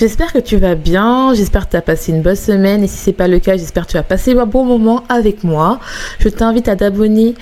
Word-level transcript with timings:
J'espère 0.00 0.32
que 0.32 0.38
tu 0.38 0.56
vas 0.56 0.76
bien, 0.76 1.34
j'espère 1.34 1.66
que 1.66 1.72
tu 1.72 1.76
as 1.76 1.82
passé 1.82 2.10
une 2.10 2.22
bonne 2.22 2.34
semaine 2.34 2.82
et 2.82 2.86
si 2.86 2.96
c'est 2.96 3.12
pas 3.12 3.28
le 3.28 3.38
cas, 3.38 3.58
j'espère 3.58 3.86
que 3.86 3.90
tu 3.90 3.96
as 3.98 4.02
passé 4.02 4.32
un 4.32 4.46
bon 4.46 4.64
moment 4.64 5.04
avec 5.10 5.44
moi. 5.44 5.78
Je 6.20 6.30
t'invite 6.30 6.68
à 6.68 6.76
t'abonner 6.76 7.34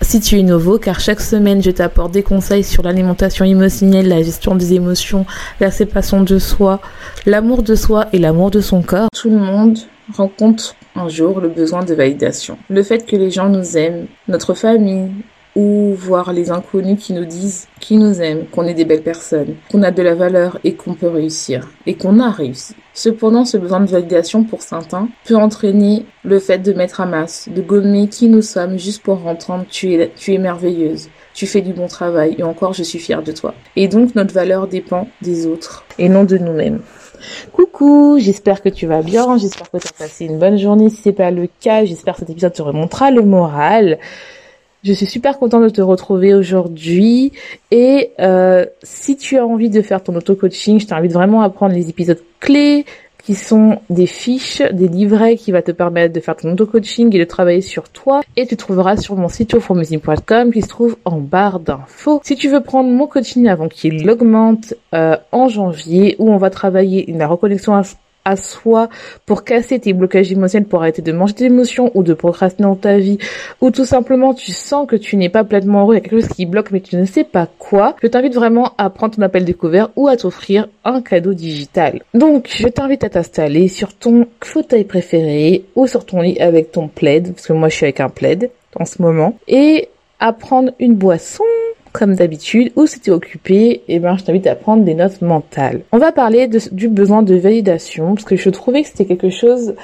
si 0.00 0.20
tu 0.20 0.38
es 0.38 0.44
nouveau, 0.44 0.78
car 0.78 1.00
chaque 1.00 1.20
semaine, 1.20 1.60
je 1.60 1.72
t'apporte 1.72 2.12
des 2.12 2.22
conseils 2.22 2.62
sur 2.62 2.84
l'alimentation 2.84 3.44
émotionnelle, 3.44 4.06
la 4.06 4.22
gestion 4.22 4.54
des 4.54 4.74
émotions, 4.74 5.26
la 5.58 5.72
séparation 5.72 6.22
de 6.22 6.38
soi, 6.38 6.78
l'amour 7.26 7.64
de 7.64 7.74
soi 7.74 8.06
et 8.12 8.20
l'amour 8.20 8.52
de 8.52 8.60
son 8.60 8.82
corps. 8.82 9.08
Tout 9.12 9.30
le 9.30 9.38
monde 9.38 9.80
rencontre 10.16 10.76
un 10.94 11.08
jour 11.08 11.40
le 11.40 11.48
besoin 11.48 11.84
de 11.84 11.94
validation. 11.94 12.58
Le 12.70 12.84
fait 12.84 13.04
que 13.04 13.16
les 13.16 13.32
gens 13.32 13.48
nous 13.48 13.76
aiment, 13.76 14.06
notre 14.28 14.54
famille, 14.54 15.10
ou 15.56 15.94
voir 15.94 16.32
les 16.32 16.50
inconnus 16.50 16.98
qui 17.00 17.12
nous 17.12 17.24
disent 17.24 17.68
qu'ils 17.80 17.98
nous 17.98 18.20
aiment, 18.20 18.46
qu'on 18.46 18.66
est 18.66 18.74
des 18.74 18.84
belles 18.84 19.02
personnes, 19.02 19.54
qu'on 19.70 19.82
a 19.82 19.90
de 19.90 20.02
la 20.02 20.14
valeur 20.14 20.58
et 20.64 20.74
qu'on 20.74 20.94
peut 20.94 21.08
réussir, 21.08 21.68
et 21.86 21.94
qu'on 21.94 22.18
a 22.18 22.30
réussi. 22.30 22.74
Cependant, 22.92 23.44
ce 23.44 23.56
besoin 23.56 23.80
de 23.80 23.90
validation 23.90 24.44
pour 24.44 24.62
certains 24.62 25.08
peut 25.24 25.36
entraîner 25.36 26.06
le 26.22 26.38
fait 26.38 26.58
de 26.58 26.72
mettre 26.72 27.00
à 27.00 27.06
masse, 27.06 27.48
de 27.54 27.60
gommer 27.60 28.08
qui 28.08 28.28
nous 28.28 28.42
sommes 28.42 28.78
juste 28.78 29.02
pour 29.02 29.26
entendre 29.26 29.64
tu 29.68 29.94
es, 29.94 30.38
merveilleuse, 30.38 31.08
tu 31.34 31.46
fais 31.46 31.60
du 31.60 31.72
bon 31.72 31.88
travail 31.88 32.36
et 32.38 32.42
encore 32.42 32.72
je 32.72 32.82
suis 32.82 32.98
fière 33.00 33.22
de 33.22 33.32
toi. 33.32 33.54
Et 33.76 33.88
donc 33.88 34.14
notre 34.14 34.32
valeur 34.32 34.68
dépend 34.68 35.08
des 35.22 35.46
autres 35.46 35.84
et 35.98 36.08
non 36.08 36.24
de 36.24 36.38
nous-mêmes. 36.38 36.80
Coucou, 37.52 38.18
j'espère 38.20 38.62
que 38.62 38.68
tu 38.68 38.86
vas 38.86 39.02
bien, 39.02 39.38
j'espère 39.38 39.70
que 39.70 39.78
tu 39.78 39.88
as 39.88 39.98
passé 39.98 40.26
une 40.26 40.38
bonne 40.38 40.58
journée. 40.58 40.90
Si 40.90 41.02
c'est 41.02 41.12
pas 41.12 41.30
le 41.30 41.48
cas, 41.60 41.84
j'espère 41.84 42.14
que 42.14 42.20
cet 42.20 42.30
épisode 42.30 42.52
te 42.52 42.62
remontera 42.62 43.10
le 43.10 43.22
moral. 43.22 43.98
Je 44.84 44.92
suis 44.92 45.06
super 45.06 45.38
contente 45.38 45.62
de 45.62 45.70
te 45.70 45.80
retrouver 45.80 46.34
aujourd'hui 46.34 47.32
et 47.70 48.10
euh, 48.20 48.66
si 48.82 49.16
tu 49.16 49.38
as 49.38 49.46
envie 49.46 49.70
de 49.70 49.80
faire 49.80 50.02
ton 50.02 50.14
auto-coaching, 50.14 50.78
je 50.78 50.86
t'invite 50.86 51.12
vraiment 51.12 51.40
à 51.40 51.48
prendre 51.48 51.74
les 51.74 51.88
épisodes 51.88 52.20
clés 52.38 52.84
qui 53.24 53.34
sont 53.34 53.78
des 53.88 54.06
fiches, 54.06 54.60
des 54.60 54.88
livrets 54.88 55.36
qui 55.36 55.52
va 55.52 55.62
te 55.62 55.72
permettre 55.72 56.12
de 56.12 56.20
faire 56.20 56.36
ton 56.36 56.52
auto-coaching 56.52 57.16
et 57.16 57.18
de 57.18 57.24
travailler 57.24 57.62
sur 57.62 57.88
toi. 57.88 58.20
Et 58.36 58.46
tu 58.46 58.58
trouveras 58.58 58.98
sur 58.98 59.16
mon 59.16 59.28
site 59.28 59.58
formusing.com 59.58 60.52
qui 60.52 60.60
se 60.60 60.68
trouve 60.68 60.98
en 61.06 61.18
barre 61.18 61.60
d'infos. 61.60 62.20
Si 62.22 62.36
tu 62.36 62.50
veux 62.50 62.62
prendre 62.62 62.90
mon 62.90 63.06
coaching 63.06 63.48
avant 63.48 63.68
qu'il 63.68 64.10
augmente 64.10 64.74
euh, 64.94 65.16
en 65.32 65.48
janvier, 65.48 66.16
où 66.18 66.30
on 66.30 66.36
va 66.36 66.50
travailler 66.50 67.06
la 67.08 67.26
reconnexion 67.26 67.74
à 67.74 67.84
soi 68.36 68.88
pour 69.26 69.44
casser 69.44 69.78
tes 69.78 69.92
blocages 69.92 70.32
émotionnels, 70.32 70.68
pour 70.68 70.80
arrêter 70.80 71.02
de 71.02 71.12
manger 71.12 71.34
des 71.34 71.44
émotions 71.44 71.90
ou 71.94 72.02
de 72.02 72.14
procrastiner 72.14 72.68
dans 72.68 72.74
ta 72.74 72.98
vie, 72.98 73.18
ou 73.60 73.70
tout 73.70 73.84
simplement 73.84 74.34
tu 74.34 74.52
sens 74.52 74.86
que 74.86 74.96
tu 74.96 75.16
n'es 75.16 75.28
pas 75.28 75.44
pleinement 75.44 75.82
heureux, 75.82 75.94
il 75.94 75.98
y 75.98 76.00
a 76.00 76.00
quelque 76.00 76.20
chose 76.20 76.28
qui 76.28 76.46
bloque 76.46 76.70
mais 76.70 76.80
tu 76.80 76.96
ne 76.96 77.04
sais 77.04 77.24
pas 77.24 77.46
quoi, 77.58 77.96
je 78.02 78.08
t'invite 78.08 78.34
vraiment 78.34 78.72
à 78.78 78.90
prendre 78.90 79.14
ton 79.16 79.22
appel 79.22 79.44
découvert 79.44 79.90
ou 79.96 80.08
à 80.08 80.16
t'offrir 80.16 80.68
un 80.84 81.02
cadeau 81.02 81.34
digital. 81.34 82.00
Donc 82.14 82.48
je 82.50 82.68
t'invite 82.68 83.04
à 83.04 83.10
t'installer 83.10 83.68
sur 83.68 83.94
ton 83.94 84.26
fauteuil 84.42 84.84
préféré 84.84 85.64
ou 85.74 85.86
sur 85.86 86.04
ton 86.06 86.20
lit 86.20 86.38
avec 86.40 86.72
ton 86.72 86.88
plaid, 86.88 87.34
parce 87.34 87.46
que 87.46 87.52
moi 87.52 87.68
je 87.68 87.76
suis 87.76 87.84
avec 87.84 88.00
un 88.00 88.08
plaid 88.08 88.50
en 88.76 88.84
ce 88.84 89.00
moment, 89.00 89.38
et 89.46 89.88
prendre 90.32 90.72
une 90.78 90.94
boisson 90.94 91.44
comme 91.92 92.16
d'habitude, 92.16 92.72
ou 92.74 92.86
si 92.86 92.98
tu 92.98 93.10
es 93.10 93.12
occupé, 93.12 93.82
eh 93.86 94.00
ben, 94.00 94.16
je 94.16 94.24
t'invite 94.24 94.48
à 94.48 94.56
prendre 94.56 94.82
des 94.82 94.94
notes 94.94 95.22
mentales. 95.22 95.82
On 95.92 95.98
va 95.98 96.10
parler 96.10 96.48
du 96.48 96.88
besoin 96.88 97.22
de 97.22 97.36
validation, 97.36 98.14
parce 98.14 98.24
que 98.24 98.34
je 98.36 98.50
trouvais 98.50 98.82
que 98.82 98.88
c'était 98.88 99.04
quelque 99.04 99.30
chose 99.30 99.76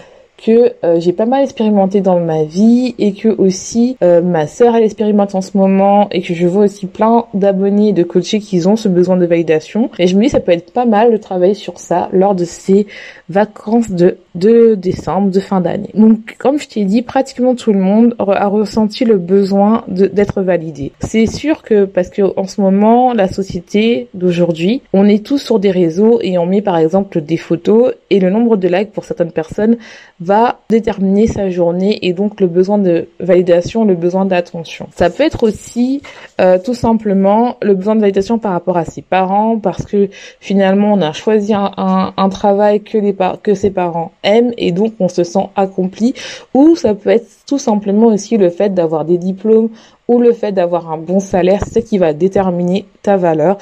que 0.45 0.73
euh, 0.85 1.01
j'ai 1.01 1.13
pas 1.13 1.27
mal 1.27 1.43
expérimenté 1.43 2.01
dans 2.01 2.19
ma 2.21 2.45
vie 2.45 2.95
et 2.99 3.13
que 3.13 3.29
aussi 3.29 3.97
euh, 4.03 4.23
ma 4.23 4.47
sœur 4.47 4.75
elle 4.75 4.85
expérimente 4.85 5.35
en 5.35 5.41
ce 5.41 5.57
moment 5.57 6.09
et 6.11 6.23
que 6.23 6.35
je 6.35 6.47
vois 6.47 6.65
aussi 6.65 6.87
plein 6.87 7.27
d'abonnés 7.35 7.89
et 7.89 7.93
de 7.93 8.03
coachés 8.03 8.41
qui 8.41 8.67
ont 8.67 8.77
ce 8.77 8.89
besoin 8.89 9.17
de 9.17 9.27
validation 9.27 9.91
et 9.99 10.07
je 10.07 10.17
me 10.17 10.23
dis 10.23 10.31
ça 10.31 10.41
peut 10.41 10.53
être 10.53 10.73
pas 10.73 10.87
mal 10.87 11.13
de 11.13 11.17
travailler 11.17 11.55
sur 11.55 11.79
ça 11.79 12.09
lors 12.13 12.35
de 12.35 12.45
ces 12.45 12.87
vacances 13.29 13.91
de 13.91 14.17
de 14.35 14.75
décembre, 14.75 15.31
de 15.31 15.41
fin 15.41 15.61
d'année. 15.61 15.91
Donc, 15.95 16.37
comme 16.39 16.59
je 16.59 16.69
t'ai 16.69 16.85
dit, 16.85 17.03
pratiquement 17.03 17.55
tout 17.55 17.73
le 17.73 17.81
monde 17.81 18.15
a 18.19 18.47
ressenti 18.47 19.05
le 19.05 19.19
besoin 19.19 19.85
d'être 19.89 20.43
validé. 20.43 20.93
C'est 21.01 21.27
sûr 21.27 21.63
que 21.63 21.85
parce 21.85 22.11
que 22.11 22.23
en 22.39 22.47
ce 22.47 22.61
moment, 22.61 23.13
la 23.13 23.29
société 23.29 24.09
d'aujourd'hui, 24.15 24.83
on 24.93 25.07
est 25.07 25.25
tous 25.25 25.39
sur 25.39 25.59
des 25.59 25.71
réseaux 25.71 26.21
et 26.23 26.39
on 26.39 26.47
met 26.47 26.63
par 26.63 26.79
exemple 26.79 27.21
des 27.21 27.37
photos 27.37 27.93
et 28.11 28.21
le 28.21 28.31
nombre 28.31 28.57
de 28.57 28.69
likes 28.69 28.93
pour 28.93 29.05
certaines 29.05 29.33
personnes 29.33 29.77
va 30.21 30.30
déterminer 30.69 31.27
sa 31.27 31.51
journée 31.51 31.99
et 32.07 32.13
donc 32.13 32.41
le 32.41 32.47
besoin 32.47 32.79
de 32.79 33.09
validation, 33.19 33.85
le 33.85 33.95
besoin 33.95 34.25
d'attention. 34.25 34.89
Ça 34.95 35.11
peut 35.11 35.25
être 35.25 35.43
aussi 35.43 36.03
euh, 36.41 36.59
tout 36.63 36.75
simplement 36.75 37.57
le 37.63 37.75
besoin 37.75 37.97
de 37.97 38.01
validation 38.01 38.39
par 38.39 38.53
rapport 38.53 38.77
à 38.77 38.85
ses 38.85 39.03
parents 39.03 39.59
parce 39.59 39.85
que 39.85 40.09
finalement 40.41 40.93
on 40.95 41.01
a 41.03 41.13
choisi 41.13 41.55
un, 41.55 41.73
un, 41.77 42.13
un 42.17 42.29
travail 42.29 42.83
que 42.83 42.99
les 42.99 43.17
que 43.43 43.55
ses 43.55 43.71
parents 43.71 44.13
aime 44.23 44.53
et 44.57 44.73
donc 44.73 44.95
on 45.01 45.09
se 45.09 45.25
sent 45.25 45.49
accompli 45.57 46.15
ou 46.55 46.77
ça 46.77 46.95
peut 46.95 47.11
être 47.11 47.27
tout 47.47 47.59
simplement 47.59 48.07
aussi 48.07 48.37
le 48.37 48.51
fait 48.51 48.73
d'avoir 48.73 49.05
des 49.05 49.19
diplômes 49.19 49.71
ou 50.09 50.21
le 50.21 50.33
fait 50.33 50.51
d'avoir 50.51 50.91
un 50.91 50.99
bon 50.99 51.21
salaire, 51.21 51.63
c'est 51.65 51.81
ce 51.81 51.89
qui 51.89 51.99
va 51.99 52.13
déterminer 52.13 52.85
ta 53.03 53.17
valeur. 53.17 53.59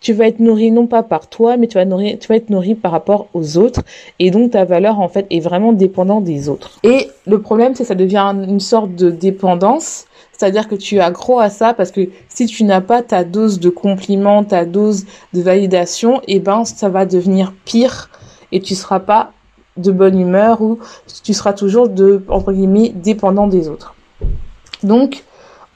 Tu 0.00 0.12
vas 0.12 0.26
être 0.26 0.38
nourri 0.38 0.70
non 0.70 0.86
pas 0.86 1.02
par 1.02 1.28
toi, 1.28 1.56
mais 1.56 1.66
tu 1.66 1.74
vas, 1.74 1.84
nourrir, 1.84 2.18
tu 2.18 2.28
vas 2.28 2.36
être 2.36 2.50
nourri 2.50 2.74
par 2.74 2.92
rapport 2.92 3.28
aux 3.34 3.58
autres. 3.58 3.82
Et 4.18 4.30
donc 4.30 4.52
ta 4.52 4.64
valeur, 4.64 5.00
en 5.00 5.08
fait, 5.08 5.26
est 5.30 5.40
vraiment 5.40 5.72
dépendante 5.72 6.24
des 6.24 6.48
autres. 6.48 6.78
Et 6.82 7.08
le 7.26 7.40
problème, 7.40 7.74
c'est 7.74 7.84
que 7.84 7.88
ça 7.88 7.94
devient 7.94 8.34
une 8.48 8.60
sorte 8.60 8.94
de 8.94 9.10
dépendance. 9.10 10.04
C'est-à-dire 10.32 10.68
que 10.68 10.76
tu 10.76 10.96
es 10.96 11.00
à 11.00 11.50
ça 11.50 11.74
parce 11.74 11.90
que 11.90 12.08
si 12.28 12.46
tu 12.46 12.62
n'as 12.62 12.80
pas 12.80 13.02
ta 13.02 13.24
dose 13.24 13.58
de 13.58 13.70
compliments, 13.70 14.44
ta 14.44 14.64
dose 14.64 15.04
de 15.34 15.42
validation, 15.42 16.22
eh 16.28 16.38
ben, 16.38 16.64
ça 16.64 16.88
va 16.88 17.06
devenir 17.06 17.52
pire 17.64 18.08
et 18.52 18.60
tu 18.60 18.76
seras 18.76 19.00
pas 19.00 19.32
de 19.76 19.90
bonne 19.90 20.18
humeur 20.18 20.60
ou 20.60 20.78
tu 21.24 21.34
seras 21.34 21.52
toujours 21.52 21.88
de, 21.88 22.22
entre 22.28 22.52
guillemets, 22.52 22.90
dépendant 22.94 23.48
des 23.48 23.68
autres. 23.68 23.94
Donc, 24.84 25.24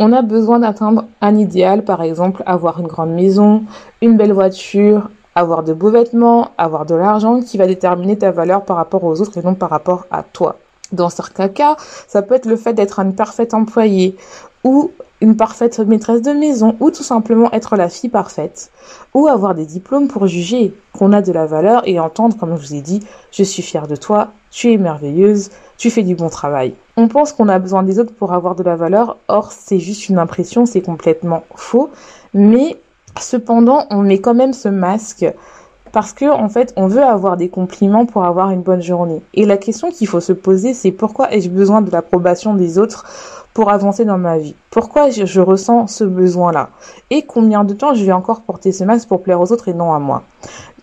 on 0.03 0.13
a 0.13 0.23
besoin 0.23 0.59
d'atteindre 0.59 1.05
un 1.21 1.37
idéal, 1.37 1.85
par 1.85 2.03
exemple, 2.03 2.43
avoir 2.45 2.81
une 2.81 2.89
grande 2.89 3.13
maison, 3.13 3.63
une 4.01 4.17
belle 4.17 4.33
voiture, 4.33 5.11
avoir 5.37 5.63
de 5.63 5.73
beaux 5.73 5.91
vêtements, 5.91 6.51
avoir 6.59 6.87
de 6.87 6.97
l'argent 6.97 7.41
qui 7.41 7.57
va 7.57 7.69
déterminer 7.69 8.19
ta 8.19 8.33
valeur 8.33 8.65
par 8.65 8.77
rapport 8.77 9.05
aux 9.05 9.21
autres 9.21 9.39
et 9.39 9.43
non 9.43 9.55
par 9.55 9.71
rapport 9.71 10.07
à 10.11 10.25
toi. 10.25 10.57
Dans 10.91 11.09
certains 11.09 11.49
cas, 11.49 11.77
ça 11.79 12.21
peut 12.21 12.35
être 12.35 12.47
le 12.47 12.57
fait 12.57 12.75
d'être 12.75 12.99
un 12.99 13.13
parfait 13.13 13.55
employé 13.55 14.17
ou 14.65 14.91
une 15.21 15.37
parfaite 15.37 15.79
maîtresse 15.79 16.21
de 16.21 16.33
maison 16.33 16.77
ou 16.81 16.91
tout 16.91 17.05
simplement 17.05 17.51
être 17.53 17.77
la 17.77 17.89
fille 17.89 18.11
parfaite 18.11 18.73
ou 19.15 19.29
avoir 19.29 19.55
des 19.55 19.67
diplômes 19.67 20.09
pour 20.09 20.27
juger 20.27 20.75
qu'on 20.93 21.13
a 21.13 21.23
de 21.23 21.31
la 21.31 21.47
valeur 21.47 21.83
et 21.87 22.01
entendre, 22.01 22.37
comme 22.37 22.57
je 22.57 22.61
vous 22.61 22.75
ai 22.75 22.81
dit, 22.81 23.01
je 23.31 23.45
suis 23.45 23.63
fière 23.63 23.87
de 23.87 23.97
toi, 23.97 24.33
tu 24.51 24.73
es 24.73 24.79
merveilleuse, 24.79 25.51
tu 25.79 25.91
fais 25.91 26.03
du 26.03 26.17
bon 26.17 26.29
travail. 26.29 26.75
On 26.97 27.09
pense 27.09 27.33
qu'on 27.33 27.49
a 27.49 27.59
besoin 27.59 27.83
des 27.83 27.99
autres 27.99 28.13
pour 28.13 28.33
avoir 28.35 28.55
de 28.55 28.63
la 28.63 28.77
valeur, 28.77 29.17
or 29.29 29.53
c'est 29.53 29.79
juste 29.79 30.09
une 30.09 30.19
impression, 30.19 30.67
c'est 30.67 30.83
complètement 30.83 31.45
faux, 31.55 31.91
mais 32.35 32.79
cependant 33.21 33.87
on 33.91 34.03
met 34.03 34.19
quand 34.19 34.35
même 34.35 34.53
ce 34.53 34.69
masque 34.69 35.27
parce 35.93 36.13
que 36.15 36.25
en 36.31 36.49
fait, 36.49 36.73
on 36.77 36.89
veut 36.89 37.03
avoir 37.03 37.37
des 37.37 37.51
compliments 37.51 38.07
pour 38.07 38.25
avoir 38.25 38.51
une 38.51 38.63
bonne 38.63 38.81
journée. 38.81 39.21
Et 39.35 39.45
la 39.45 39.59
question 39.59 39.91
qu'il 39.91 40.09
faut 40.09 40.21
se 40.21 40.33
poser, 40.33 40.75
c'est 40.75 40.91
pourquoi 40.91 41.33
ai-je 41.33 41.51
besoin 41.51 41.83
de 41.83 41.91
l'approbation 41.91 42.55
des 42.55 42.79
autres 42.79 43.05
pour 43.55 43.71
avancer 43.71 44.05
dans 44.05 44.19
ma 44.19 44.39
vie 44.39 44.55
Pourquoi 44.71 45.11
je, 45.11 45.41
ressens 45.41 45.87
ce 45.89 46.05
besoin-là? 46.05 46.71
Et 47.11 47.23
combien 47.23 47.65
de 47.65 47.75
temps 47.75 47.95
je 47.95 48.05
vais 48.05 48.13
encore 48.13 48.43
porter 48.43 48.73
ce 48.73 48.85
masque 48.85 49.09
pour 49.09 49.23
plaire 49.23 49.41
aux 49.41 49.53
autres 49.53 49.69
et 49.69 49.75
non 49.75 49.93
à 49.93 49.99
moi? 49.99 50.23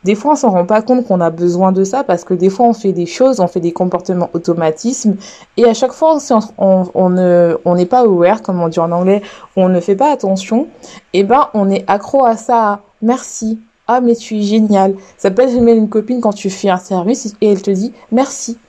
Des 0.06 0.16
fois, 0.16 0.32
on 0.32 0.36
s'en 0.36 0.52
rend 0.52 0.66
pas 0.66 0.82
compte 0.82 1.06
qu'on 1.06 1.20
a 1.20 1.30
besoin 1.30 1.74
de 1.74 1.84
ça 1.84 2.06
parce 2.06 2.24
que 2.24 2.34
des 2.34 2.50
fois, 2.50 2.68
on 2.68 2.74
fait 2.74 2.94
des 2.94 3.06
choses, 3.06 3.42
on 3.42 3.48
fait 3.48 3.60
des 3.60 3.74
comportements 3.74 4.30
automatismes 4.34 5.16
et 5.58 5.66
à 5.66 5.74
chaque 5.74 5.92
fois, 5.92 6.20
si 6.20 6.32
on, 6.58 6.86
on, 6.94 7.10
ne, 7.10 7.58
on 7.66 7.76
n'est 7.76 7.86
pas 7.86 8.02
aware, 8.02 8.42
comme 8.42 8.62
on 8.62 8.70
dit 8.70 8.80
en 8.80 8.92
anglais, 8.92 9.22
on 9.58 9.68
ne 9.68 9.80
fait 9.82 9.98
pas 9.98 10.12
attention, 10.12 10.68
et 11.14 11.20
eh 11.20 11.24
ben, 11.24 11.50
on 11.54 11.70
est 11.70 11.84
accro 11.88 12.24
à 12.24 12.38
ça. 12.38 12.80
Merci. 13.02 13.60
Ah, 13.88 14.02
mais 14.02 14.16
tu 14.16 14.38
es 14.38 14.42
génial. 14.42 14.94
Ça 15.18 15.32
peut 15.32 15.42
être 15.42 15.54
une 15.54 15.90
copine 15.90 16.22
quand 16.22 16.34
tu 16.34 16.52
fais 16.52 16.70
un 16.70 16.78
service 16.78 17.36
et 17.42 17.52
elle 17.52 17.62
te 17.62 17.72
dit 17.72 17.92
merci. 18.12 18.60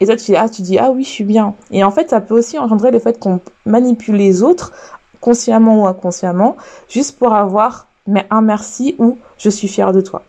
Et 0.00 0.06
toi, 0.06 0.16
tu 0.16 0.24
dis, 0.24 0.36
ah, 0.36 0.48
tu 0.48 0.62
dis, 0.62 0.78
ah 0.78 0.90
oui, 0.90 1.04
je 1.04 1.08
suis 1.08 1.24
bien. 1.24 1.54
Et 1.70 1.82
en 1.82 1.90
fait, 1.90 2.10
ça 2.10 2.20
peut 2.20 2.36
aussi 2.36 2.58
engendrer 2.58 2.90
le 2.90 2.98
fait 2.98 3.18
qu'on 3.18 3.40
manipule 3.64 4.16
les 4.16 4.42
autres, 4.42 4.72
consciemment 5.20 5.82
ou 5.82 5.86
inconsciemment, 5.86 6.56
juste 6.88 7.18
pour 7.18 7.34
avoir 7.34 7.86
un 8.30 8.42
merci 8.42 8.94
ou 8.98 9.18
je 9.38 9.48
suis 9.48 9.68
fier 9.68 9.92
de 9.92 10.00
toi. 10.00 10.22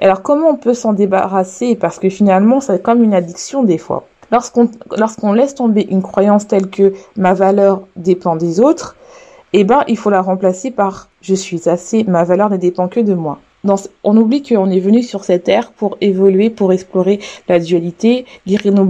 Alors, 0.00 0.22
comment 0.22 0.50
on 0.50 0.56
peut 0.56 0.74
s'en 0.74 0.92
débarrasser? 0.92 1.76
Parce 1.76 1.98
que 1.98 2.08
finalement, 2.08 2.60
c'est 2.60 2.82
comme 2.82 3.02
une 3.02 3.14
addiction 3.14 3.62
des 3.62 3.78
fois. 3.78 4.06
Lorsqu'on 4.30 4.70
lorsqu'on 4.96 5.32
laisse 5.32 5.54
tomber 5.54 5.86
une 5.90 6.02
croyance 6.02 6.46
telle 6.46 6.68
que 6.68 6.92
ma 7.16 7.34
valeur 7.34 7.82
dépend 7.96 8.36
des 8.36 8.60
autres, 8.60 8.96
eh 9.52 9.64
ben, 9.64 9.84
il 9.86 9.96
faut 9.96 10.10
la 10.10 10.20
remplacer 10.20 10.70
par 10.70 11.08
je 11.20 11.34
suis 11.34 11.68
assez, 11.68 12.04
ma 12.04 12.24
valeur 12.24 12.50
ne 12.50 12.56
dépend 12.56 12.88
que 12.88 13.00
de 13.00 13.14
moi 13.14 13.38
on 14.02 14.16
oublie 14.16 14.42
qu'on 14.42 14.70
est 14.70 14.80
venu 14.80 15.02
sur 15.02 15.24
cette 15.24 15.44
terre 15.44 15.72
pour 15.72 15.96
évoluer, 16.00 16.50
pour 16.50 16.72
explorer 16.72 17.20
la 17.48 17.58
dualité, 17.58 18.26
guérir 18.46 18.72
nos 18.72 18.84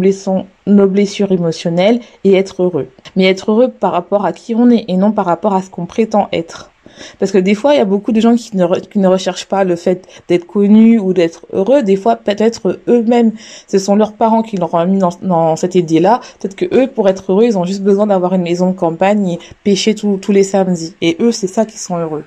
blessures, 0.87 1.32
émotionnelles 1.32 2.00
et 2.25 2.35
être 2.35 2.62
heureux. 2.62 2.88
Mais 3.17 3.25
être 3.25 3.50
heureux 3.50 3.69
par 3.69 3.93
rapport 3.93 4.25
à 4.25 4.32
qui 4.32 4.55
on 4.55 4.71
est 4.71 4.85
et 4.88 4.97
non 4.97 5.12
par 5.12 5.26
rapport 5.26 5.55
à 5.55 5.62
ce 5.62 5.71
qu'on 5.71 5.87
prétend 5.87 6.29
être. 6.32 6.71
Parce 7.19 7.32
que 7.32 7.38
des 7.38 7.55
fois, 7.55 7.75
il 7.75 7.79
y 7.79 7.81
a 7.81 7.85
beaucoup 7.85 8.12
de 8.12 8.21
gens 8.21 8.37
qui 8.37 8.56
ne, 8.56 9.06
recherchent 9.06 9.47
pas 9.47 9.65
le 9.65 9.75
fait 9.75 10.06
d'être 10.29 10.47
connus 10.47 10.99
ou 10.99 11.12
d'être 11.12 11.47
heureux. 11.53 11.82
Des 11.82 11.97
fois, 11.97 12.17
peut-être 12.17 12.79
eux-mêmes, 12.88 13.32
ce 13.67 13.79
sont 13.79 13.97
leurs 13.97 14.12
parents 14.12 14.43
qui 14.43 14.56
leur 14.56 14.73
ont 14.75 14.87
mis 14.87 14.99
dans, 14.99 15.11
dans 15.23 15.56
cette 15.56 15.75
idée-là. 15.75 16.20
Peut-être 16.38 16.56
que 16.56 16.67
eux, 16.73 16.87
pour 16.87 17.09
être 17.09 17.32
heureux, 17.32 17.44
ils 17.44 17.59
ont 17.59 17.65
juste 17.65 17.82
besoin 17.82 18.06
d'avoir 18.06 18.35
une 18.35 18.43
maison 18.43 18.70
de 18.70 18.77
campagne 18.77 19.29
et 19.29 19.38
pêcher 19.65 19.94
tous 19.94 20.20
les 20.32 20.44
samedis. 20.44 20.94
Et 21.00 21.17
eux, 21.20 21.32
c'est 21.32 21.49
ça 21.49 21.65
qui 21.65 21.79
sont 21.79 21.97
heureux. 21.97 22.25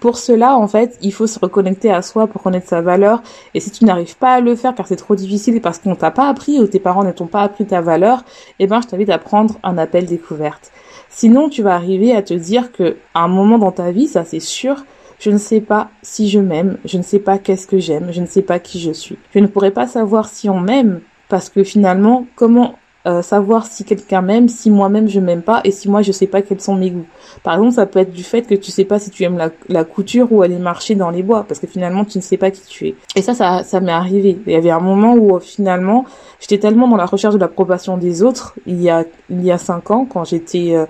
Pour 0.00 0.18
cela, 0.18 0.56
en 0.56 0.68
fait, 0.68 0.98
il 1.00 1.12
faut 1.12 1.26
se 1.26 1.38
reconnecter 1.38 1.90
à 1.90 2.02
soi 2.02 2.26
pour 2.26 2.42
connaître 2.42 2.68
sa 2.68 2.82
valeur. 2.82 3.22
Et 3.54 3.60
si 3.60 3.70
tu 3.70 3.84
n'arrives 3.84 4.16
pas 4.16 4.34
à 4.34 4.40
le 4.40 4.54
faire 4.54 4.74
car 4.74 4.86
c'est 4.86 4.96
trop 4.96 5.14
difficile 5.14 5.60
parce 5.60 5.78
qu'on 5.78 5.94
t'a 5.94 6.10
pas 6.10 6.28
appris 6.28 6.60
ou 6.60 6.66
tes 6.66 6.80
parents 6.80 7.04
ne 7.04 7.12
t'ont 7.12 7.26
pas 7.26 7.40
appris 7.40 7.66
ta 7.66 7.80
valeur, 7.80 8.22
eh 8.58 8.66
ben, 8.66 8.80
je 8.82 8.88
t'invite 8.88 9.10
à 9.10 9.18
prendre 9.18 9.54
un 9.62 9.78
appel 9.78 10.04
découverte. 10.04 10.70
Sinon, 11.08 11.48
tu 11.48 11.62
vas 11.62 11.74
arriver 11.74 12.14
à 12.14 12.22
te 12.22 12.34
dire 12.34 12.72
que 12.72 12.96
à 13.14 13.20
un 13.20 13.28
moment 13.28 13.58
dans 13.58 13.72
ta 13.72 13.90
vie, 13.90 14.06
ça 14.06 14.24
c'est 14.24 14.40
sûr, 14.40 14.84
je 15.18 15.30
ne 15.30 15.38
sais 15.38 15.62
pas 15.62 15.88
si 16.02 16.28
je 16.28 16.40
m'aime, 16.40 16.76
je 16.84 16.98
ne 16.98 17.02
sais 17.02 17.18
pas 17.18 17.38
qu'est-ce 17.38 17.66
que 17.66 17.78
j'aime, 17.78 18.12
je 18.12 18.20
ne 18.20 18.26
sais 18.26 18.42
pas 18.42 18.58
qui 18.58 18.80
je 18.80 18.92
suis. 18.92 19.16
Je 19.32 19.38
ne 19.38 19.46
pourrais 19.46 19.70
pas 19.70 19.86
savoir 19.86 20.28
si 20.28 20.50
on 20.50 20.60
m'aime 20.60 21.00
parce 21.28 21.48
que 21.48 21.64
finalement, 21.64 22.26
comment 22.34 22.74
euh, 23.06 23.22
savoir 23.22 23.66
si 23.66 23.84
quelqu'un 23.84 24.20
m'aime, 24.20 24.48
si 24.48 24.70
moi-même 24.70 25.08
je 25.08 25.20
m'aime 25.20 25.42
pas 25.42 25.60
et 25.64 25.70
si 25.70 25.88
moi 25.88 26.02
je 26.02 26.12
sais 26.12 26.26
pas 26.26 26.42
quels 26.42 26.60
sont 26.60 26.74
mes 26.74 26.90
goûts. 26.90 27.06
Par 27.42 27.54
exemple, 27.54 27.72
ça 27.72 27.86
peut 27.86 28.00
être 28.00 28.12
du 28.12 28.24
fait 28.24 28.42
que 28.42 28.54
tu 28.54 28.70
sais 28.70 28.84
pas 28.84 28.98
si 28.98 29.10
tu 29.10 29.22
aimes 29.22 29.50
la, 29.68 29.84
couture 29.84 30.32
ou 30.32 30.42
aller 30.42 30.58
marcher 30.58 30.94
dans 30.94 31.10
les 31.10 31.22
bois 31.22 31.44
parce 31.46 31.60
que 31.60 31.66
finalement 31.66 32.04
tu 32.04 32.18
ne 32.18 32.22
sais 32.22 32.36
pas 32.36 32.50
qui 32.50 32.62
tu 32.66 32.88
es. 32.88 32.94
Et 33.14 33.22
ça, 33.22 33.34
ça, 33.34 33.62
ça 33.62 33.80
m'est 33.80 33.92
arrivé. 33.92 34.38
Il 34.46 34.52
y 34.52 34.56
avait 34.56 34.70
un 34.70 34.80
moment 34.80 35.14
où 35.14 35.38
finalement 35.38 36.04
j'étais 36.40 36.58
tellement 36.58 36.88
dans 36.88 36.96
la 36.96 37.06
recherche 37.06 37.34
de 37.34 37.40
l'approbation 37.40 37.96
des 37.96 38.22
autres 38.22 38.54
il 38.66 38.82
y 38.82 38.90
a 38.90 39.04
il 39.30 39.44
y 39.44 39.52
a 39.52 39.58
cinq 39.58 39.90
ans 39.90 40.04
quand 40.04 40.24
j'étais 40.24 40.74
euh, 40.74 40.86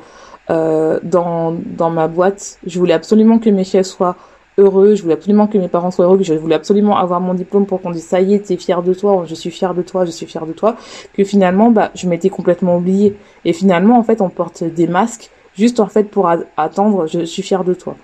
euh, 0.49 1.01
dans 1.03 1.57
dans 1.65 1.91
ma 1.91 2.09
boîte, 2.09 2.59
je 2.67 2.79
voulais 2.79 2.95
absolument 2.95 3.39
que 3.39 3.51
mes 3.51 3.65
chefs 3.65 3.87
soient 3.87 4.17
heureux, 4.59 4.95
je 4.95 5.03
voulais 5.03 5.15
absolument 5.15 5.47
que 5.47 5.59
mes 5.59 5.69
parents 5.69 5.91
soient 5.91 6.07
heureux, 6.07 6.19
je 6.23 6.35
voulais 6.35 6.55
absolument 6.55 6.97
avoir 6.97 7.21
mon 7.21 7.35
diplôme 7.35 7.67
pour 7.67 7.81
qu'on 7.81 7.91
dise 7.91 8.05
ça 8.05 8.21
y 8.21 8.35
est, 8.35 8.47
t'es 8.47 8.57
fier 8.57 8.83
de 8.83 8.95
toi, 8.95 9.25
je 9.27 9.35
suis 9.35 9.51
fier 9.51 9.75
de 9.75 9.83
toi, 9.83 10.05
je 10.05 10.11
suis 10.11 10.27
fier 10.27 10.47
de 10.47 10.53
toi, 10.53 10.77
que 11.13 11.25
finalement, 11.25 11.71
bah, 11.71 11.91
je 11.95 12.09
m'étais 12.09 12.31
complètement 12.31 12.77
oubliée. 12.77 13.17
Et 13.45 13.53
finalement, 13.53 13.99
en 13.99 14.03
fait, 14.03 14.21
on 14.21 14.31
porte 14.31 14.65
des 14.65 14.87
masques 14.87 15.31
juste 15.57 15.81
en 15.81 15.87
fait 15.87 16.05
pour 16.05 16.29
attendre, 16.57 17.07
je 17.07 17.25
suis 17.25 17.43
fier 17.43 17.65
de 17.65 17.75
toi. 17.75 17.97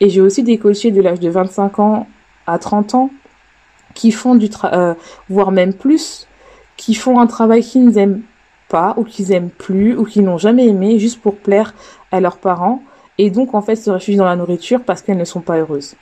Et 0.00 0.08
j'ai 0.08 0.20
aussi 0.20 0.42
des 0.42 0.58
coachés 0.58 0.90
de 0.90 1.00
l'âge 1.00 1.20
de 1.20 1.28
25 1.28 1.78
ans 1.78 2.06
à 2.46 2.58
30 2.58 2.94
ans 2.94 3.10
qui 3.94 4.12
font 4.12 4.34
du 4.34 4.50
travail, 4.50 4.78
euh, 4.78 4.94
voire 5.28 5.50
même 5.50 5.72
plus, 5.72 6.26
qui 6.76 6.94
font 6.94 7.18
un 7.18 7.26
travail 7.26 7.62
qu'ils 7.62 7.88
n'aiment 7.88 8.22
pas 8.68 8.94
ou 8.96 9.04
qu'ils 9.04 9.32
aiment 9.32 9.50
plus 9.50 9.96
ou 9.96 10.04
qu'ils 10.04 10.24
n'ont 10.24 10.38
jamais 10.38 10.66
aimé 10.66 10.98
juste 10.98 11.20
pour 11.20 11.36
plaire 11.36 11.74
à 12.12 12.20
leurs 12.20 12.36
parents 12.36 12.82
et 13.18 13.30
donc 13.30 13.54
en 13.54 13.62
fait 13.62 13.76
se 13.76 13.90
réfugient 13.90 14.18
dans 14.18 14.24
la 14.24 14.36
nourriture 14.36 14.80
parce 14.84 15.02
qu'elles 15.02 15.18
ne 15.18 15.24
sont 15.24 15.40
pas 15.40 15.58
heureuses. 15.58 15.94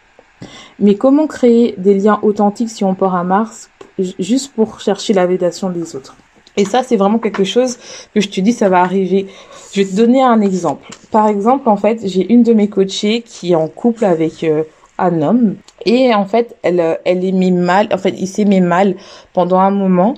Mais 0.78 0.94
comment 0.96 1.26
créer 1.26 1.74
des 1.78 1.94
liens 1.94 2.18
authentiques 2.22 2.70
si 2.70 2.84
on 2.84 2.94
part 2.94 3.14
à 3.14 3.24
Mars 3.24 3.70
juste 4.18 4.52
pour 4.54 4.80
chercher 4.80 5.12
la 5.12 5.26
validation 5.26 5.70
des 5.70 5.94
autres? 5.96 6.16
Et 6.56 6.64
ça, 6.64 6.82
c'est 6.82 6.96
vraiment 6.96 7.18
quelque 7.18 7.44
chose 7.44 7.78
que 8.14 8.20
je 8.20 8.28
te 8.28 8.40
dis, 8.40 8.52
ça 8.52 8.68
va 8.68 8.80
arriver. 8.80 9.26
Je 9.72 9.82
vais 9.82 9.88
te 9.88 9.96
donner 9.96 10.22
un 10.22 10.40
exemple. 10.40 10.88
Par 11.10 11.26
exemple, 11.26 11.68
en 11.68 11.76
fait, 11.76 12.00
j'ai 12.04 12.32
une 12.32 12.42
de 12.42 12.52
mes 12.52 12.68
coachées 12.68 13.22
qui 13.22 13.52
est 13.52 13.56
en 13.56 13.66
couple 13.66 14.04
avec 14.04 14.44
euh, 14.44 14.62
un 14.98 15.20
homme 15.22 15.56
et 15.84 16.14
en 16.14 16.26
fait, 16.26 16.56
elle, 16.62 16.78
euh, 16.78 16.94
elle 17.04 17.24
aimait 17.24 17.50
mal. 17.50 17.88
En 17.92 17.98
fait, 17.98 18.14
il 18.16 18.28
s'aimait 18.28 18.60
mal 18.60 18.94
pendant 19.32 19.58
un 19.58 19.72
moment. 19.72 20.14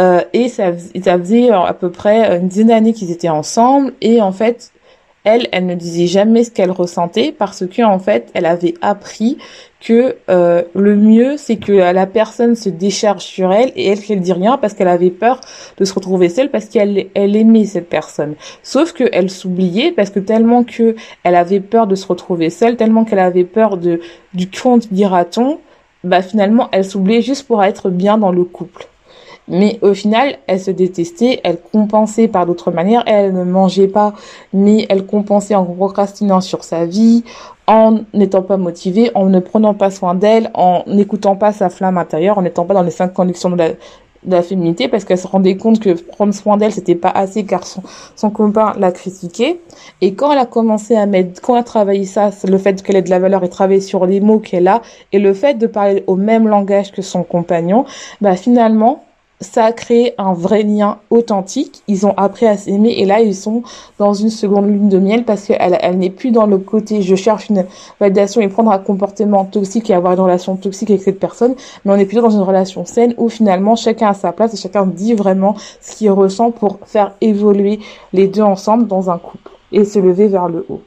Euh, 0.00 0.22
et 0.32 0.48
ça, 0.48 0.72
ça 1.04 1.18
faisait 1.18 1.50
à 1.50 1.72
peu 1.72 1.90
près 1.90 2.36
une 2.36 2.48
dizaine 2.48 2.68
d'années 2.68 2.92
qu'ils 2.92 3.12
étaient 3.12 3.28
ensemble. 3.28 3.92
Et 4.00 4.20
en 4.20 4.32
fait, 4.32 4.72
elle, 5.26 5.48
elle 5.50 5.66
ne 5.66 5.74
disait 5.74 6.06
jamais 6.06 6.44
ce 6.44 6.52
qu'elle 6.52 6.70
ressentait 6.70 7.34
parce 7.36 7.66
que 7.66 7.82
en 7.82 7.98
fait, 7.98 8.30
elle 8.32 8.46
avait 8.46 8.74
appris 8.80 9.38
que 9.80 10.16
euh, 10.30 10.62
le 10.74 10.94
mieux, 10.94 11.36
c'est 11.36 11.56
que 11.56 11.72
la 11.72 12.06
personne 12.06 12.54
se 12.54 12.68
décharge 12.68 13.24
sur 13.24 13.52
elle 13.52 13.72
et 13.74 13.88
elle 13.88 14.00
qu'elle 14.00 14.20
dit 14.20 14.32
rien 14.32 14.56
parce 14.56 14.72
qu'elle 14.72 14.88
avait 14.88 15.10
peur 15.10 15.40
de 15.76 15.84
se 15.84 15.92
retrouver 15.92 16.28
seule 16.28 16.48
parce 16.48 16.66
qu'elle 16.66 17.08
elle 17.14 17.34
aimait 17.34 17.64
cette 17.64 17.88
personne. 17.88 18.36
Sauf 18.62 18.92
que 18.92 19.04
elle 19.12 19.28
s'oubliait 19.28 19.90
parce 19.90 20.10
que 20.10 20.20
tellement 20.20 20.62
que 20.62 20.94
elle 21.24 21.34
avait 21.34 21.60
peur 21.60 21.88
de 21.88 21.96
se 21.96 22.06
retrouver 22.06 22.48
seule, 22.48 22.76
tellement 22.76 23.04
qu'elle 23.04 23.18
avait 23.18 23.44
peur 23.44 23.78
de 23.78 24.00
du 24.32 24.48
compte 24.48 24.92
dira-t-on, 24.92 25.58
bah 26.04 26.22
finalement 26.22 26.68
elle 26.70 26.84
s'oubliait 26.84 27.22
juste 27.22 27.48
pour 27.48 27.64
être 27.64 27.90
bien 27.90 28.16
dans 28.16 28.30
le 28.30 28.44
couple. 28.44 28.86
Mais 29.48 29.78
au 29.82 29.94
final, 29.94 30.38
elle 30.46 30.60
se 30.60 30.70
détestait, 30.70 31.40
elle 31.44 31.58
compensait 31.60 32.28
par 32.28 32.46
d'autres 32.46 32.70
manières, 32.70 33.04
elle 33.06 33.32
ne 33.32 33.44
mangeait 33.44 33.86
pas, 33.86 34.12
mais 34.52 34.86
elle 34.88 35.06
compensait 35.06 35.54
en 35.54 35.64
procrastinant 35.64 36.40
sur 36.40 36.64
sa 36.64 36.84
vie, 36.84 37.22
en 37.68 38.00
n'étant 38.12 38.42
pas 38.42 38.56
motivée, 38.56 39.10
en 39.14 39.26
ne 39.26 39.38
prenant 39.38 39.74
pas 39.74 39.90
soin 39.90 40.14
d'elle, 40.14 40.50
en 40.54 40.82
n'écoutant 40.86 41.36
pas 41.36 41.52
sa 41.52 41.70
flamme 41.70 41.98
intérieure, 41.98 42.38
en 42.38 42.42
n'étant 42.42 42.64
pas 42.64 42.74
dans 42.74 42.82
les 42.82 42.90
cinq 42.90 43.12
conditions 43.12 43.50
de 43.50 43.76
la, 44.26 44.42
féminité, 44.42 44.88
parce 44.88 45.04
qu'elle 45.04 45.18
se 45.18 45.28
rendait 45.28 45.56
compte 45.56 45.78
que 45.78 45.90
prendre 45.90 46.34
soin 46.34 46.56
d'elle, 46.56 46.72
c'était 46.72 46.96
pas 46.96 47.10
assez 47.10 47.44
car 47.44 47.64
son, 47.64 47.82
son 48.16 48.32
l'a 48.76 48.90
critiqué. 48.90 49.60
Et 50.00 50.14
quand 50.14 50.32
elle 50.32 50.38
a 50.38 50.46
commencé 50.46 50.96
à 50.96 51.06
mettre, 51.06 51.40
quand 51.40 51.54
elle 51.54 51.60
a 51.60 51.64
travaillé 51.64 52.04
ça, 52.04 52.30
le 52.48 52.58
fait 52.58 52.82
qu'elle 52.82 52.96
ait 52.96 53.02
de 53.02 53.10
la 53.10 53.20
valeur 53.20 53.44
et 53.44 53.48
travailler 53.48 53.80
sur 53.80 54.04
les 54.04 54.18
mots 54.18 54.40
qu'elle 54.40 54.66
a, 54.66 54.82
et 55.12 55.20
le 55.20 55.32
fait 55.32 55.54
de 55.54 55.68
parler 55.68 56.02
au 56.08 56.16
même 56.16 56.48
langage 56.48 56.90
que 56.90 57.02
son 57.02 57.22
compagnon, 57.22 57.84
bah 58.20 58.34
finalement, 58.34 59.04
ça 59.40 59.64
a 59.64 59.72
créé 59.72 60.14
un 60.18 60.32
vrai 60.32 60.62
lien 60.62 60.98
authentique. 61.10 61.82
Ils 61.88 62.06
ont 62.06 62.14
appris 62.16 62.46
à 62.46 62.56
s'aimer 62.56 62.94
et 62.98 63.04
là 63.04 63.20
ils 63.20 63.34
sont 63.34 63.62
dans 63.98 64.14
une 64.14 64.30
seconde 64.30 64.66
lune 64.66 64.88
de 64.88 64.98
miel 64.98 65.24
parce 65.24 65.44
qu'elle 65.44 65.78
elle, 65.80 65.98
n'est 65.98 66.10
plus 66.10 66.30
dans 66.30 66.46
le 66.46 66.58
côté 66.58 67.02
je 67.02 67.14
cherche 67.14 67.48
une 67.48 67.66
validation 68.00 68.40
et 68.40 68.48
prendre 68.48 68.70
un 68.70 68.78
comportement 68.78 69.44
toxique 69.44 69.90
et 69.90 69.94
avoir 69.94 70.14
une 70.14 70.20
relation 70.20 70.56
toxique 70.56 70.90
avec 70.90 71.02
cette 71.02 71.20
personne, 71.20 71.54
mais 71.84 71.92
on 71.92 71.96
est 71.96 72.06
plutôt 72.06 72.22
dans 72.22 72.30
une 72.30 72.42
relation 72.42 72.84
saine 72.84 73.14
où 73.18 73.28
finalement 73.28 73.76
chacun 73.76 74.08
a 74.08 74.14
sa 74.14 74.32
place 74.32 74.54
et 74.54 74.56
chacun 74.56 74.86
dit 74.86 75.14
vraiment 75.14 75.54
ce 75.80 75.96
qu'il 75.96 76.10
ressent 76.10 76.50
pour 76.50 76.78
faire 76.86 77.12
évoluer 77.20 77.80
les 78.12 78.28
deux 78.28 78.42
ensemble 78.42 78.86
dans 78.86 79.10
un 79.10 79.18
couple 79.18 79.50
et 79.72 79.84
se 79.84 79.98
lever 79.98 80.28
vers 80.28 80.48
le 80.48 80.64
haut. 80.68 80.80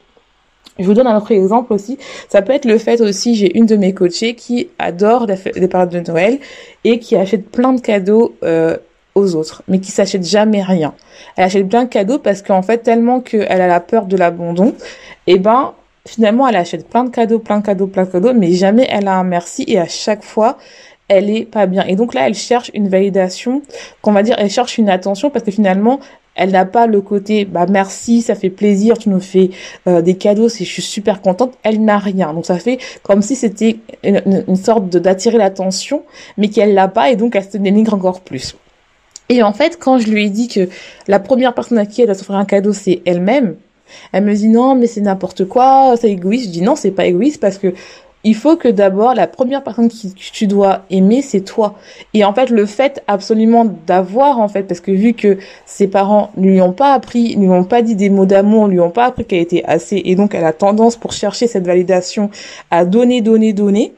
Je 0.80 0.86
vous 0.86 0.94
donne 0.94 1.06
un 1.06 1.16
autre 1.16 1.32
exemple 1.32 1.72
aussi. 1.72 1.98
Ça 2.28 2.42
peut 2.42 2.52
être 2.52 2.64
le 2.64 2.78
fait 2.78 3.00
aussi, 3.00 3.34
j'ai 3.34 3.56
une 3.56 3.66
de 3.66 3.76
mes 3.76 3.94
coachées 3.94 4.34
qui 4.34 4.68
adore 4.78 5.26
les 5.26 5.68
périodes 5.68 5.90
de 5.90 6.00
Noël 6.00 6.38
et 6.84 6.98
qui 6.98 7.16
achète 7.16 7.50
plein 7.50 7.72
de 7.72 7.80
cadeaux 7.80 8.34
euh, 8.42 8.76
aux 9.14 9.34
autres, 9.34 9.62
mais 9.68 9.80
qui 9.80 9.90
s'achète 9.90 10.24
jamais 10.24 10.62
rien. 10.62 10.94
Elle 11.36 11.44
achète 11.44 11.68
plein 11.68 11.84
de 11.84 11.88
cadeaux 11.88 12.18
parce 12.18 12.42
qu'en 12.42 12.62
fait, 12.62 12.78
tellement 12.78 13.20
qu'elle 13.20 13.60
a 13.60 13.66
la 13.66 13.80
peur 13.80 14.06
de 14.06 14.16
l'abandon, 14.16 14.74
eh 15.26 15.38
ben 15.38 15.74
finalement, 16.06 16.48
elle 16.48 16.56
achète 16.56 16.88
plein 16.88 17.04
de 17.04 17.10
cadeaux, 17.10 17.38
plein 17.38 17.58
de 17.58 17.66
cadeaux, 17.66 17.86
plein 17.86 18.04
de 18.04 18.10
cadeaux, 18.10 18.32
mais 18.34 18.52
jamais 18.52 18.86
elle 18.90 19.08
a 19.08 19.14
un 19.14 19.24
merci 19.24 19.64
et 19.68 19.78
à 19.78 19.86
chaque 19.86 20.22
fois, 20.22 20.56
elle 21.08 21.28
est 21.28 21.44
pas 21.44 21.66
bien. 21.66 21.84
Et 21.86 21.96
donc 21.96 22.14
là, 22.14 22.26
elle 22.28 22.34
cherche 22.34 22.70
une 22.72 22.88
validation, 22.88 23.62
qu'on 24.00 24.12
va 24.12 24.22
dire, 24.22 24.36
elle 24.38 24.50
cherche 24.50 24.78
une 24.78 24.88
attention 24.88 25.28
parce 25.28 25.44
que 25.44 25.50
finalement, 25.50 25.98
Elle 26.40 26.52
n'a 26.52 26.64
pas 26.64 26.86
le 26.86 27.02
côté 27.02 27.44
bah 27.44 27.66
merci, 27.68 28.22
ça 28.22 28.34
fait 28.34 28.48
plaisir, 28.48 28.96
tu 28.96 29.10
nous 29.10 29.20
fais 29.20 29.50
euh, 29.86 30.00
des 30.00 30.14
cadeaux, 30.14 30.48
je 30.48 30.64
suis 30.64 30.80
super 30.80 31.20
contente. 31.20 31.52
Elle 31.62 31.84
n'a 31.84 31.98
rien. 31.98 32.32
Donc 32.32 32.46
ça 32.46 32.58
fait 32.58 32.78
comme 33.02 33.20
si 33.20 33.36
c'était 33.36 33.76
une, 34.02 34.56
sorte 34.56 34.88
de 34.88 34.98
d'attirer 34.98 35.36
l'attention, 35.36 36.02
mais 36.38 36.48
qu'elle 36.48 36.72
l'a 36.72 36.88
pas 36.88 37.10
et 37.10 37.16
donc 37.16 37.36
elle 37.36 37.44
se 37.44 37.58
dénigre 37.58 37.92
encore 37.92 38.22
plus. 38.22 38.56
Et 39.28 39.42
en 39.42 39.52
fait, 39.52 39.78
quand 39.78 39.98
je 39.98 40.08
lui 40.08 40.24
ai 40.24 40.30
dit 40.30 40.48
que 40.48 40.70
la 41.08 41.20
première 41.20 41.52
personne 41.52 41.76
à 41.76 41.84
qui 41.84 42.00
elle 42.00 42.06
doit 42.06 42.14
s'offrir 42.14 42.38
un 42.38 42.46
cadeau, 42.46 42.72
c'est 42.72 43.02
elle-même, 43.04 43.56
elle 44.12 44.24
me 44.24 44.34
dit 44.34 44.48
non, 44.48 44.74
mais 44.74 44.86
c'est 44.86 45.02
n'importe 45.02 45.44
quoi, 45.44 45.94
c'est 46.00 46.10
égoïste. 46.10 46.46
Je 46.46 46.50
dis 46.52 46.62
non, 46.62 46.74
c'est 46.74 46.90
pas 46.90 47.04
égoïste 47.04 47.38
parce 47.38 47.58
que 47.58 47.74
il 48.24 48.34
faut 48.34 48.56
que 48.56 48.68
d'abord 48.68 49.14
la 49.14 49.26
première 49.26 49.62
personne 49.62 49.88
que 49.88 49.94
tu 50.16 50.46
dois 50.46 50.82
aimer 50.90 51.22
c'est 51.22 51.40
toi. 51.40 51.76
Et 52.14 52.24
en 52.24 52.34
fait 52.34 52.50
le 52.50 52.66
fait 52.66 53.02
absolument 53.06 53.64
d'avoir 53.86 54.38
en 54.38 54.48
fait 54.48 54.64
parce 54.64 54.80
que 54.80 54.90
vu 54.90 55.14
que 55.14 55.38
ses 55.66 55.88
parents 55.88 56.30
ne 56.36 56.50
lui 56.50 56.60
ont 56.60 56.72
pas 56.72 56.92
appris 56.92 57.36
ne 57.36 57.44
lui 57.44 57.50
ont 57.50 57.64
pas 57.64 57.82
dit 57.82 57.96
des 57.96 58.10
mots 58.10 58.26
d'amour 58.26 58.68
ne 58.68 58.72
lui 58.72 58.80
ont 58.80 58.90
pas 58.90 59.06
appris 59.06 59.24
qu'elle 59.24 59.40
était 59.40 59.64
assez 59.64 60.02
et 60.04 60.14
donc 60.14 60.34
elle 60.34 60.44
a 60.44 60.52
tendance 60.52 60.96
pour 60.96 61.12
chercher 61.12 61.46
cette 61.46 61.66
validation 61.66 62.30
à 62.70 62.84
donner 62.84 63.22
donner 63.22 63.52
donner 63.52 63.94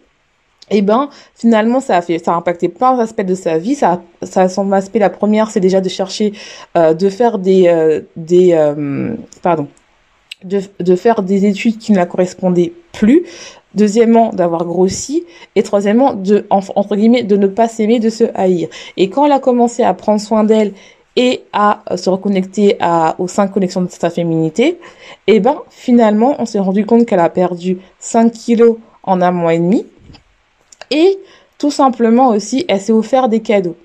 et 0.70 0.78
eh 0.78 0.82
ben 0.82 1.10
finalement 1.34 1.80
ça 1.80 1.96
a 1.96 2.02
fait 2.02 2.18
ça 2.18 2.32
a 2.32 2.36
impacté 2.36 2.68
plein 2.68 2.96
d'aspects 2.96 3.22
de 3.22 3.34
sa 3.34 3.58
vie. 3.58 3.74
Ça 3.74 4.00
ça 4.22 4.42
a 4.42 4.48
son 4.48 4.70
aspect 4.72 5.00
la 5.00 5.10
première 5.10 5.50
c'est 5.50 5.60
déjà 5.60 5.80
de 5.80 5.88
chercher 5.88 6.32
euh, 6.76 6.94
de 6.94 7.10
faire 7.10 7.38
des 7.38 7.68
euh, 7.68 8.00
des 8.16 8.52
euh, 8.54 9.14
pardon 9.42 9.68
de, 10.44 10.60
de 10.80 10.96
faire 10.96 11.22
des 11.22 11.44
études 11.46 11.78
qui 11.78 11.92
ne 11.92 11.98
la 11.98 12.06
correspondaient 12.06 12.72
plus 12.92 13.24
Deuxièmement, 13.74 14.30
d'avoir 14.30 14.64
grossi. 14.64 15.24
Et 15.56 15.62
troisièmement, 15.62 16.14
de, 16.14 16.46
guillemets, 16.92 17.22
de 17.22 17.36
ne 17.36 17.46
pas 17.46 17.68
s'aimer, 17.68 18.00
de 18.00 18.10
se 18.10 18.24
haïr. 18.34 18.68
Et 18.96 19.08
quand 19.08 19.24
elle 19.24 19.32
a 19.32 19.38
commencé 19.38 19.82
à 19.82 19.94
prendre 19.94 20.20
soin 20.20 20.44
d'elle 20.44 20.72
et 21.16 21.42
à 21.52 21.82
se 21.96 22.08
reconnecter 22.10 22.78
aux 23.18 23.28
cinq 23.28 23.52
connexions 23.52 23.82
de 23.82 23.90
sa 23.90 24.10
féminité, 24.10 24.78
et 25.26 25.36
eh 25.36 25.40
ben, 25.40 25.56
finalement, 25.70 26.36
on 26.38 26.46
s'est 26.46 26.58
rendu 26.58 26.86
compte 26.86 27.06
qu'elle 27.06 27.20
a 27.20 27.28
perdu 27.28 27.78
5 27.98 28.32
kilos 28.32 28.78
en 29.02 29.20
un 29.20 29.30
mois 29.30 29.54
et 29.54 29.58
demi. 29.58 29.86
Et 30.90 31.18
tout 31.58 31.70
simplement 31.70 32.28
aussi, 32.28 32.64
elle 32.68 32.80
s'est 32.80 32.92
offert 32.92 33.28
des 33.28 33.40
cadeaux. 33.40 33.76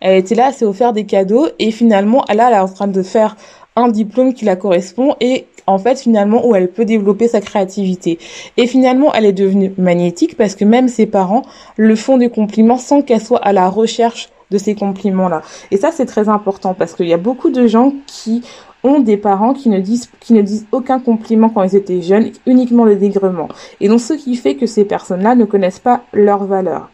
Elle 0.00 0.18
était 0.18 0.34
là, 0.34 0.48
elle 0.48 0.54
s'est 0.54 0.64
offert 0.64 0.92
des 0.92 1.06
cadeaux 1.06 1.48
et 1.58 1.70
finalement, 1.70 2.24
elle, 2.28 2.40
elle 2.40 2.54
est 2.54 2.58
en 2.58 2.68
train 2.68 2.86
de 2.86 3.02
faire 3.02 3.36
un 3.74 3.88
diplôme 3.88 4.34
qui 4.34 4.44
la 4.44 4.56
correspond 4.56 5.16
et 5.20 5.46
en 5.68 5.78
fait 5.78 6.00
finalement 6.00 6.46
où 6.46 6.54
elle 6.54 6.68
peut 6.68 6.84
développer 6.84 7.28
sa 7.28 7.40
créativité. 7.40 8.18
Et 8.56 8.66
finalement, 8.66 9.12
elle 9.12 9.26
est 9.26 9.32
devenue 9.32 9.72
magnétique 9.76 10.36
parce 10.36 10.54
que 10.54 10.64
même 10.64 10.88
ses 10.88 11.06
parents 11.06 11.42
le 11.76 11.94
font 11.94 12.16
des 12.16 12.30
compliments 12.30 12.78
sans 12.78 13.02
qu'elle 13.02 13.20
soit 13.20 13.38
à 13.38 13.52
la 13.52 13.68
recherche 13.68 14.30
de 14.50 14.56
ces 14.56 14.74
compliments-là. 14.74 15.42
Et 15.70 15.76
ça, 15.76 15.90
c'est 15.92 16.06
très 16.06 16.30
important 16.30 16.72
parce 16.72 16.94
qu'il 16.94 17.06
y 17.06 17.12
a 17.12 17.18
beaucoup 17.18 17.50
de 17.50 17.66
gens 17.66 17.92
qui 18.06 18.42
ont 18.82 19.00
des 19.00 19.18
parents 19.18 19.52
qui 19.52 19.68
ne 19.68 19.80
disent 19.80 20.08
qui 20.20 20.32
ne 20.32 20.40
disent 20.40 20.66
aucun 20.72 21.00
compliment 21.00 21.50
quand 21.50 21.64
ils 21.64 21.76
étaient 21.76 22.00
jeunes, 22.00 22.30
uniquement 22.46 22.86
des 22.86 22.96
dégrements. 22.96 23.48
Et 23.80 23.88
donc 23.88 24.00
ce 24.00 24.14
qui 24.14 24.36
fait 24.36 24.54
que 24.54 24.66
ces 24.66 24.84
personnes-là 24.84 25.34
ne 25.34 25.44
connaissent 25.44 25.80
pas 25.80 26.02
leur 26.12 26.44
valeur. 26.44 26.88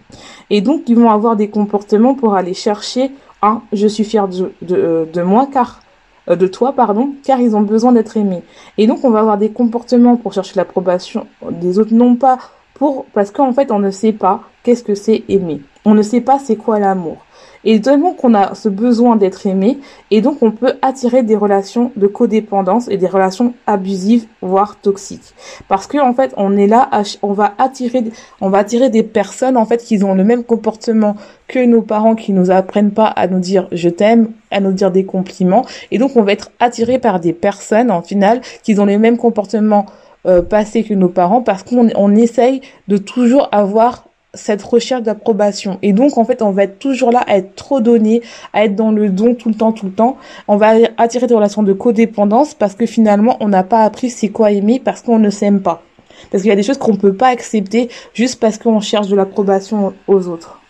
Et 0.51 0.63
donc 0.63 0.89
ils 0.89 0.97
vont 0.97 1.11
avoir 1.11 1.37
des 1.37 1.49
comportements 1.49 2.15
pour 2.15 2.35
aller 2.35 2.55
chercher 2.55 3.13
un 3.43 3.61
je 3.73 3.87
suis 3.87 4.05
fier 4.05 4.27
de, 4.29 4.53
de, 4.63 4.75
euh, 4.75 5.05
de 5.05 5.21
moi 5.21 5.47
car 5.53 5.84
euh, 6.29 6.37
de 6.37 6.47
toi, 6.47 6.73
pardon, 6.73 7.15
car 7.23 7.41
ils 7.41 7.55
ont 7.57 7.63
besoin 7.63 7.93
d'être 7.93 8.17
aimés. 8.17 8.43
Et 8.79 8.87
donc 8.87 9.05
on 9.05 9.11
va 9.11 9.21
avoir 9.21 9.39
des 9.39 9.51
comportements 9.51 10.17
pour 10.17 10.33
chercher 10.33 10.55
l'approbation 10.57 11.27
des 11.51 11.79
autres, 11.79 11.95
non 11.95 12.17
pas 12.17 12.39
pour 12.75 13.07
parce 13.15 13.31
qu'en 13.31 13.53
fait 13.53 13.71
on 13.71 13.79
ne 13.79 13.91
sait 13.91 14.13
pas 14.13 14.43
qu'est-ce 14.63 14.83
que 14.83 14.95
c'est 14.95 15.25
aimer. 15.29 15.61
On 15.85 15.95
ne 15.95 16.03
sait 16.03 16.21
pas 16.21 16.39
c'est 16.39 16.57
quoi 16.57 16.79
l'amour. 16.79 17.19
Et 17.65 17.79
donc 17.79 18.25
on 18.25 18.35
a 18.35 18.55
ce 18.55 18.69
besoin 18.69 19.17
d'être 19.17 19.47
aimé 19.47 19.79
et 20.11 20.21
donc 20.21 20.43
on 20.43 20.51
peut 20.51 20.75
attirer 20.83 21.23
des 21.23 21.37
relations 21.37 21.93
de 21.97 22.07
codépendance 22.07 22.89
et 22.89 22.97
des 22.97 23.07
relations 23.07 23.55
abusives 23.67 24.27
voire 24.43 24.77
toxiques. 24.77 25.35
Parce 25.69 25.87
que 25.87 25.99
en 25.99 26.15
fait 26.15 26.33
on 26.37 26.57
est 26.57 26.67
là, 26.67 26.91
on 27.23 27.33
va 27.33 27.55
attirer, 27.59 28.05
on 28.41 28.51
va 28.51 28.59
attirer 28.59 28.91
des 28.91 29.03
personnes 29.03 29.57
en 29.57 29.65
fait 29.65 29.83
qui 29.83 30.03
ont 30.05 30.15
le 30.15 30.25
même 30.25 30.45
comportement 30.45 31.17
que 31.49 31.65
nos 31.65 31.83
parents 31.83 32.15
qui 32.15 32.33
nous 32.33 32.51
apprennent 32.51 32.93
pas 32.93 33.07
à 33.07 33.27
nous 33.27 33.41
dire 33.41 33.69
je 33.73 33.89
t'aime, 33.89 34.31
à 34.51 34.61
nous 34.61 34.73
dire 34.73 34.91
des 34.91 35.05
compliments 35.05 35.65
et 35.91 35.99
donc 35.99 36.17
on 36.17 36.23
va 36.23 36.33
être 36.33 36.51
attiré 36.61 36.99
par 36.99 37.21
des 37.21 37.33
personnes 37.33 37.91
en 37.91 38.03
final 38.03 38.41
qui 38.63 38.79
ont 38.79 38.87
les 38.87 38.99
mêmes 38.99 39.19
comportements 39.19 39.87
euh, 40.27 40.41
passés 40.41 40.85
que 40.85 40.95
nos 40.95 41.09
parents 41.09 41.43
parce 41.43 41.63
qu'on 41.63 41.89
on 41.97 42.15
essaye 42.15 42.63
de 42.89 42.97
toujours 42.97 43.49
avoir 43.53 44.05
cette 44.35 44.63
recherche 44.63 45.03
d'approbation. 45.03 45.79
Et 45.83 45.93
donc, 45.93 46.19
en 46.19 46.25
fait, 46.25 46.43
on 46.43 46.51
va 46.51 46.65
être 46.65 46.79
toujours 46.79 47.11
là 47.11 47.21
à 47.27 47.37
être 47.37 47.55
trop 47.55 47.81
donné, 47.81 48.23
à 48.53 48.65
être 48.65 48.75
dans 48.75 48.91
le 48.91 49.09
don 49.09 49.35
tout 49.35 49.49
le 49.49 49.55
temps, 49.55 49.73
tout 49.73 49.87
le 49.87 49.93
temps. 49.93 50.17
On 50.49 50.57
va 50.57 50.75
attirer 50.97 51.27
des 51.27 51.35
relations 51.35 51.63
de 51.63 51.73
codépendance 51.73 52.55
parce 52.55 52.75
que 52.75 52.87
finalement, 52.87 53.37
on 53.41 53.49
n'a 53.49 53.63
pas 53.63 53.83
appris 53.83 54.11
c'est 54.11 54.29
quoi 54.29 54.51
aimer 54.51 54.81
parce 54.85 55.03
qu'on 55.03 55.19
ne 55.19 55.31
s'aime 55.31 55.61
pas. 55.61 55.83
Parce 56.31 56.43
qu'il 56.43 56.51
y 56.51 56.53
a 56.53 56.57
des 56.57 56.63
choses 56.63 56.79
qu'on 56.79 56.97
peut 56.97 57.15
pas 57.15 57.29
accepter 57.29 57.89
juste 58.13 58.41
parce 58.41 58.59
qu'on 58.59 58.81
cherche 58.81 59.09
de 59.09 59.17
l'approbation 59.17 59.93
aux 60.07 60.29
autres. 60.29 60.61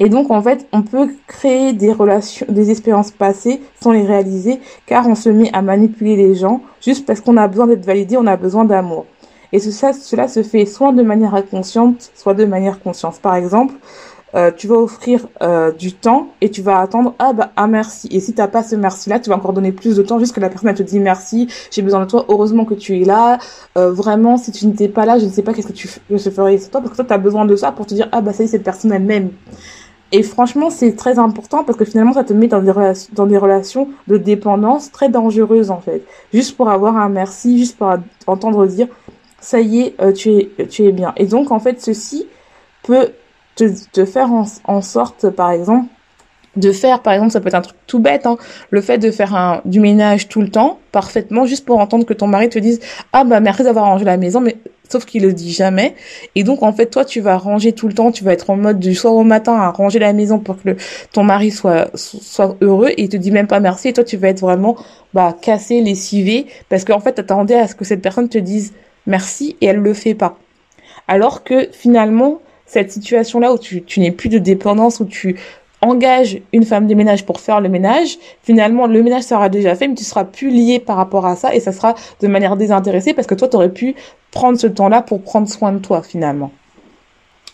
Et 0.00 0.08
donc, 0.08 0.30
en 0.30 0.42
fait, 0.42 0.66
on 0.72 0.82
peut 0.82 1.14
créer 1.28 1.72
des 1.72 1.92
relations, 1.92 2.46
des 2.48 2.70
expériences 2.70 3.12
passées 3.12 3.60
sans 3.80 3.92
les 3.92 4.02
réaliser, 4.02 4.60
car 4.86 5.08
on 5.08 5.14
se 5.14 5.28
met 5.28 5.50
à 5.52 5.62
manipuler 5.62 6.16
les 6.16 6.34
gens 6.34 6.62
juste 6.82 7.06
parce 7.06 7.20
qu'on 7.20 7.36
a 7.36 7.46
besoin 7.46 7.68
d'être 7.68 7.84
validé, 7.84 8.16
on 8.16 8.26
a 8.26 8.36
besoin 8.36 8.64
d'amour. 8.64 9.06
Et 9.54 9.60
cela, 9.60 9.92
cela 9.92 10.26
se 10.26 10.42
fait 10.42 10.66
soit 10.66 10.90
de 10.90 11.02
manière 11.02 11.32
inconsciente, 11.32 12.10
soit 12.16 12.34
de 12.34 12.44
manière 12.44 12.80
consciente. 12.80 13.20
Par 13.20 13.36
exemple, 13.36 13.74
euh, 14.34 14.50
tu 14.50 14.66
vas 14.66 14.74
offrir 14.74 15.28
euh, 15.42 15.70
du 15.70 15.92
temps 15.92 16.30
et 16.40 16.50
tu 16.50 16.60
vas 16.60 16.80
attendre 16.80 17.14
ah 17.20 17.32
bah 17.32 17.52
un 17.56 17.68
merci. 17.68 18.08
Et 18.10 18.18
si 18.18 18.34
t'as 18.34 18.48
pas 18.48 18.64
ce 18.64 18.74
merci 18.74 19.08
là 19.08 19.20
tu 19.20 19.30
vas 19.30 19.36
encore 19.36 19.52
donner 19.52 19.70
plus 19.70 19.94
de 19.94 20.02
temps 20.02 20.18
jusqu'à 20.18 20.40
la 20.40 20.48
personne 20.48 20.70
elle 20.70 20.74
te 20.74 20.82
dit 20.82 20.98
merci 20.98 21.46
j'ai 21.70 21.82
besoin 21.82 22.00
de 22.00 22.06
toi 22.06 22.24
heureusement 22.28 22.64
que 22.64 22.74
tu 22.74 23.00
es 23.00 23.04
là. 23.04 23.38
Euh, 23.78 23.92
vraiment 23.92 24.36
si 24.38 24.50
tu 24.50 24.66
n'étais 24.66 24.88
pas 24.88 25.06
là 25.06 25.20
je 25.20 25.26
ne 25.26 25.30
sais 25.30 25.42
pas 25.42 25.54
qu'est-ce 25.54 25.68
que 25.68 25.72
tu 25.72 25.88
je 26.10 26.30
ferais 26.30 26.58
sans 26.58 26.70
toi 26.70 26.80
parce 26.80 26.90
que 26.90 26.96
toi 26.96 27.04
tu 27.04 27.12
as 27.12 27.18
besoin 27.18 27.44
de 27.44 27.54
ça 27.54 27.70
pour 27.70 27.86
te 27.86 27.94
dire 27.94 28.08
ah 28.10 28.22
bah 28.22 28.32
ça 28.32 28.42
y 28.42 28.46
est 28.46 28.48
cette 28.48 28.64
personne 28.64 28.90
elle 28.90 29.04
m'aime. 29.04 29.30
Et 30.10 30.24
franchement 30.24 30.68
c'est 30.68 30.96
très 30.96 31.20
important 31.20 31.62
parce 31.62 31.78
que 31.78 31.84
finalement 31.84 32.14
ça 32.14 32.24
te 32.24 32.32
met 32.32 32.48
dans 32.48 32.60
des 32.60 32.72
relations 32.72 33.12
dans 33.14 33.26
des 33.26 33.38
relations 33.38 33.86
de 34.08 34.16
dépendance 34.16 34.90
très 34.90 35.08
dangereuses 35.10 35.70
en 35.70 35.78
fait. 35.78 36.04
Juste 36.32 36.56
pour 36.56 36.70
avoir 36.70 36.96
un 36.96 37.08
merci 37.08 37.56
juste 37.56 37.78
pour 37.78 37.94
entendre 38.26 38.66
dire 38.66 38.88
ça 39.44 39.60
y 39.60 39.80
est, 39.80 39.94
euh, 40.00 40.12
tu, 40.12 40.30
es, 40.30 40.66
tu 40.66 40.84
es 40.84 40.92
bien. 40.92 41.12
Et 41.16 41.26
donc, 41.26 41.50
en 41.50 41.60
fait, 41.60 41.80
ceci 41.80 42.26
peut 42.82 43.10
te, 43.56 44.04
faire 44.04 44.30
en, 44.32 44.82
sorte, 44.82 45.28
par 45.30 45.50
exemple, 45.50 45.86
de 46.56 46.72
faire, 46.72 47.02
par 47.02 47.12
exemple, 47.12 47.32
ça 47.32 47.40
peut 47.40 47.48
être 47.48 47.54
un 47.54 47.60
truc 47.60 47.76
tout 47.86 47.98
bête, 47.98 48.26
hein, 48.26 48.36
le 48.70 48.80
fait 48.80 48.98
de 48.98 49.10
faire 49.10 49.60
du 49.64 49.80
ménage 49.80 50.28
tout 50.28 50.40
le 50.40 50.48
temps, 50.48 50.78
parfaitement, 50.92 51.44
juste 51.44 51.64
pour 51.64 51.78
entendre 51.78 52.06
que 52.06 52.14
ton 52.14 52.26
mari 52.26 52.48
te 52.48 52.58
dise, 52.58 52.80
ah 53.12 53.24
bah 53.24 53.40
merci 53.40 53.62
d'avoir 53.62 53.84
rangé 53.84 54.04
la 54.04 54.16
maison, 54.16 54.40
mais 54.40 54.56
sauf 54.88 55.04
qu'il 55.04 55.22
le 55.22 55.32
dit 55.32 55.52
jamais. 55.52 55.94
Et 56.34 56.42
donc, 56.42 56.62
en 56.62 56.72
fait, 56.72 56.86
toi, 56.86 57.04
tu 57.04 57.20
vas 57.20 57.36
ranger 57.36 57.72
tout 57.72 57.86
le 57.86 57.94
temps, 57.94 58.12
tu 58.12 58.24
vas 58.24 58.32
être 58.32 58.50
en 58.50 58.56
mode 58.56 58.78
du 58.78 58.94
soir 58.94 59.14
au 59.14 59.24
matin 59.24 59.54
à 59.54 59.70
ranger 59.70 59.98
la 59.98 60.12
maison 60.12 60.38
pour 60.38 60.62
que 60.62 60.76
ton 61.12 61.22
mari 61.22 61.50
soit, 61.50 61.90
soit 61.94 62.56
heureux 62.60 62.88
et 62.88 63.02
il 63.02 63.08
te 63.08 63.16
dit 63.16 63.30
même 63.30 63.46
pas 63.46 63.60
merci. 63.60 63.88
Et 63.88 63.92
toi, 63.92 64.04
tu 64.04 64.16
vas 64.16 64.28
être 64.28 64.40
vraiment, 64.40 64.76
bah, 65.12 65.36
cassé, 65.40 65.80
lessivé, 65.80 66.46
parce 66.68 66.84
qu'en 66.84 67.00
fait, 67.00 67.12
t'attendais 67.12 67.56
à 67.56 67.68
ce 67.68 67.74
que 67.74 67.84
cette 67.84 68.02
personne 68.02 68.28
te 68.28 68.38
dise, 68.38 68.72
merci 69.06 69.56
et 69.60 69.66
elle 69.66 69.78
le 69.78 69.94
fait 69.94 70.14
pas. 70.14 70.36
Alors 71.08 71.44
que 71.44 71.68
finalement, 71.72 72.40
cette 72.66 72.90
situation-là 72.90 73.52
où 73.52 73.58
tu, 73.58 73.82
tu 73.82 74.00
n'es 74.00 74.10
plus 74.10 74.28
de 74.28 74.38
dépendance, 74.38 75.00
où 75.00 75.04
tu 75.04 75.36
engages 75.84 76.40
une 76.52 76.64
femme 76.64 76.86
de 76.86 76.94
ménage 76.94 77.26
pour 77.26 77.40
faire 77.40 77.60
le 77.60 77.68
ménage, 77.68 78.18
finalement 78.42 78.86
le 78.86 79.02
ménage 79.02 79.24
sera 79.24 79.48
déjà 79.48 79.74
fait, 79.74 79.86
mais 79.86 79.94
tu 79.94 80.04
seras 80.04 80.24
plus 80.24 80.50
lié 80.50 80.78
par 80.78 80.96
rapport 80.96 81.26
à 81.26 81.36
ça 81.36 81.54
et 81.54 81.60
ça 81.60 81.72
sera 81.72 81.94
de 82.20 82.26
manière 82.26 82.56
désintéressée 82.56 83.12
parce 83.12 83.26
que 83.26 83.34
toi 83.34 83.48
tu 83.48 83.56
aurais 83.56 83.72
pu 83.72 83.94
prendre 84.30 84.58
ce 84.58 84.66
temps-là 84.66 85.02
pour 85.02 85.22
prendre 85.22 85.48
soin 85.48 85.72
de 85.72 85.78
toi 85.78 86.02
finalement. 86.02 86.50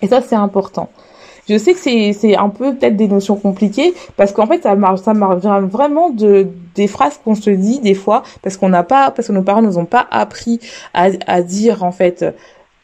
Et 0.01 0.07
ça 0.07 0.21
c'est 0.21 0.37
important. 0.37 0.89
Je 1.49 1.59
sais 1.59 1.75
que 1.75 1.81
c'est 1.81 2.37
un 2.37 2.49
peu 2.49 2.75
peut-être 2.75 2.97
des 2.97 3.09
notions 3.09 3.35
compliquées 3.35 3.95
parce 4.17 4.33
qu'en 4.33 4.47
fait 4.47 4.63
ça 4.63 4.77
marche 4.77 5.01
ça 5.01 5.15
marche 5.15 5.43
vraiment 5.43 6.11
de 6.11 6.47
des 6.81 6.89
phrases 6.89 7.19
qu'on 7.23 7.35
se 7.35 7.51
dit 7.51 7.81
des 7.81 7.95
fois 7.95 8.23
parce 8.43 8.57
qu'on 8.57 8.69
n'a 8.69 8.83
pas 8.83 9.11
parce 9.11 9.29
que 9.29 9.33
nos 9.33 9.43
parents 9.43 9.63
nous 9.63 9.79
ont 9.79 9.85
pas 9.85 10.07
appris 10.11 10.61
à 10.95 11.09
à 11.27 11.43
dire 11.43 11.85
en 11.85 11.93
fait 11.93 12.25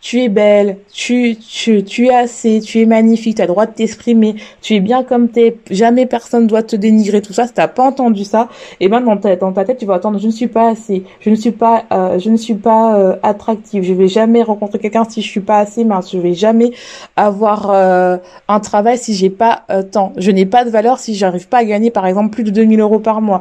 tu 0.07 0.23
es 0.23 0.29
belle, 0.29 0.77
tu, 0.93 1.37
tu, 1.37 1.83
tu 1.83 2.07
es 2.07 2.15
assez, 2.15 2.61
tu 2.61 2.81
es 2.81 2.87
magnifique, 2.87 3.37
tu 3.37 3.43
as 3.43 3.47
le 3.47 3.49
droit 3.49 3.67
de 3.67 3.73
t'exprimer, 3.73 4.37
tu 4.63 4.75
es 4.75 4.81
bien 4.81 5.03
comme 5.03 5.29
t'es, 5.29 5.57
jamais 5.69 6.07
personne 6.07 6.47
doit 6.47 6.63
te 6.63 6.77
dénigrer, 6.77 7.23
tout 7.23 7.33
ça, 7.33 7.49
si 7.49 7.55
t'as 7.55 7.67
pas 7.67 7.83
entendu 7.83 8.23
ça, 8.23 8.49
et 8.79 8.85
eh 8.85 8.89
ben 8.89 9.01
dans 9.01 9.17
ta, 9.17 9.65
tête, 9.65 9.79
tu 9.79 9.85
vas 9.85 9.95
attendre, 9.95 10.21
je 10.21 10.27
ne 10.27 10.33
suis 10.33 10.47
pas 10.47 10.69
assez, 10.69 11.03
je 11.19 11.29
ne 11.29 11.35
suis 11.35 11.51
pas, 11.51 11.87
euh, 11.93 12.21
je 12.21 12.31
ne 12.31 12.37
suis 12.37 12.55
pas 12.55 12.97
euh, 12.97 13.17
attractive, 13.25 13.83
je 13.83 13.95
vais 13.95 14.07
jamais 14.07 14.45
rencontrer 14.45 14.79
quelqu'un 14.79 15.03
si 15.09 15.23
je 15.23 15.29
suis 15.29 15.41
pas 15.41 15.59
assez 15.59 15.83
mince, 15.85 16.13
je 16.13 16.19
vais 16.19 16.35
jamais 16.35 16.71
avoir 17.17 17.71
euh, 17.71 18.19
un 18.47 18.61
travail 18.61 18.99
si 18.99 19.13
j'ai 19.13 19.31
pas 19.31 19.65
tant, 19.91 20.13
je 20.19 20.31
n'ai 20.31 20.47
pas 20.47 20.65
de 20.65 20.71
valeur 20.71 21.01
si 21.01 21.17
j'arrive 21.17 21.49
pas 21.49 21.59
à 21.59 21.65
gagner 21.65 21.91
par 21.91 22.07
exemple 22.07 22.31
plus 22.31 22.45
de 22.45 22.51
2000 22.51 22.79
euros 22.79 23.01
par 23.01 23.21
mois 23.21 23.41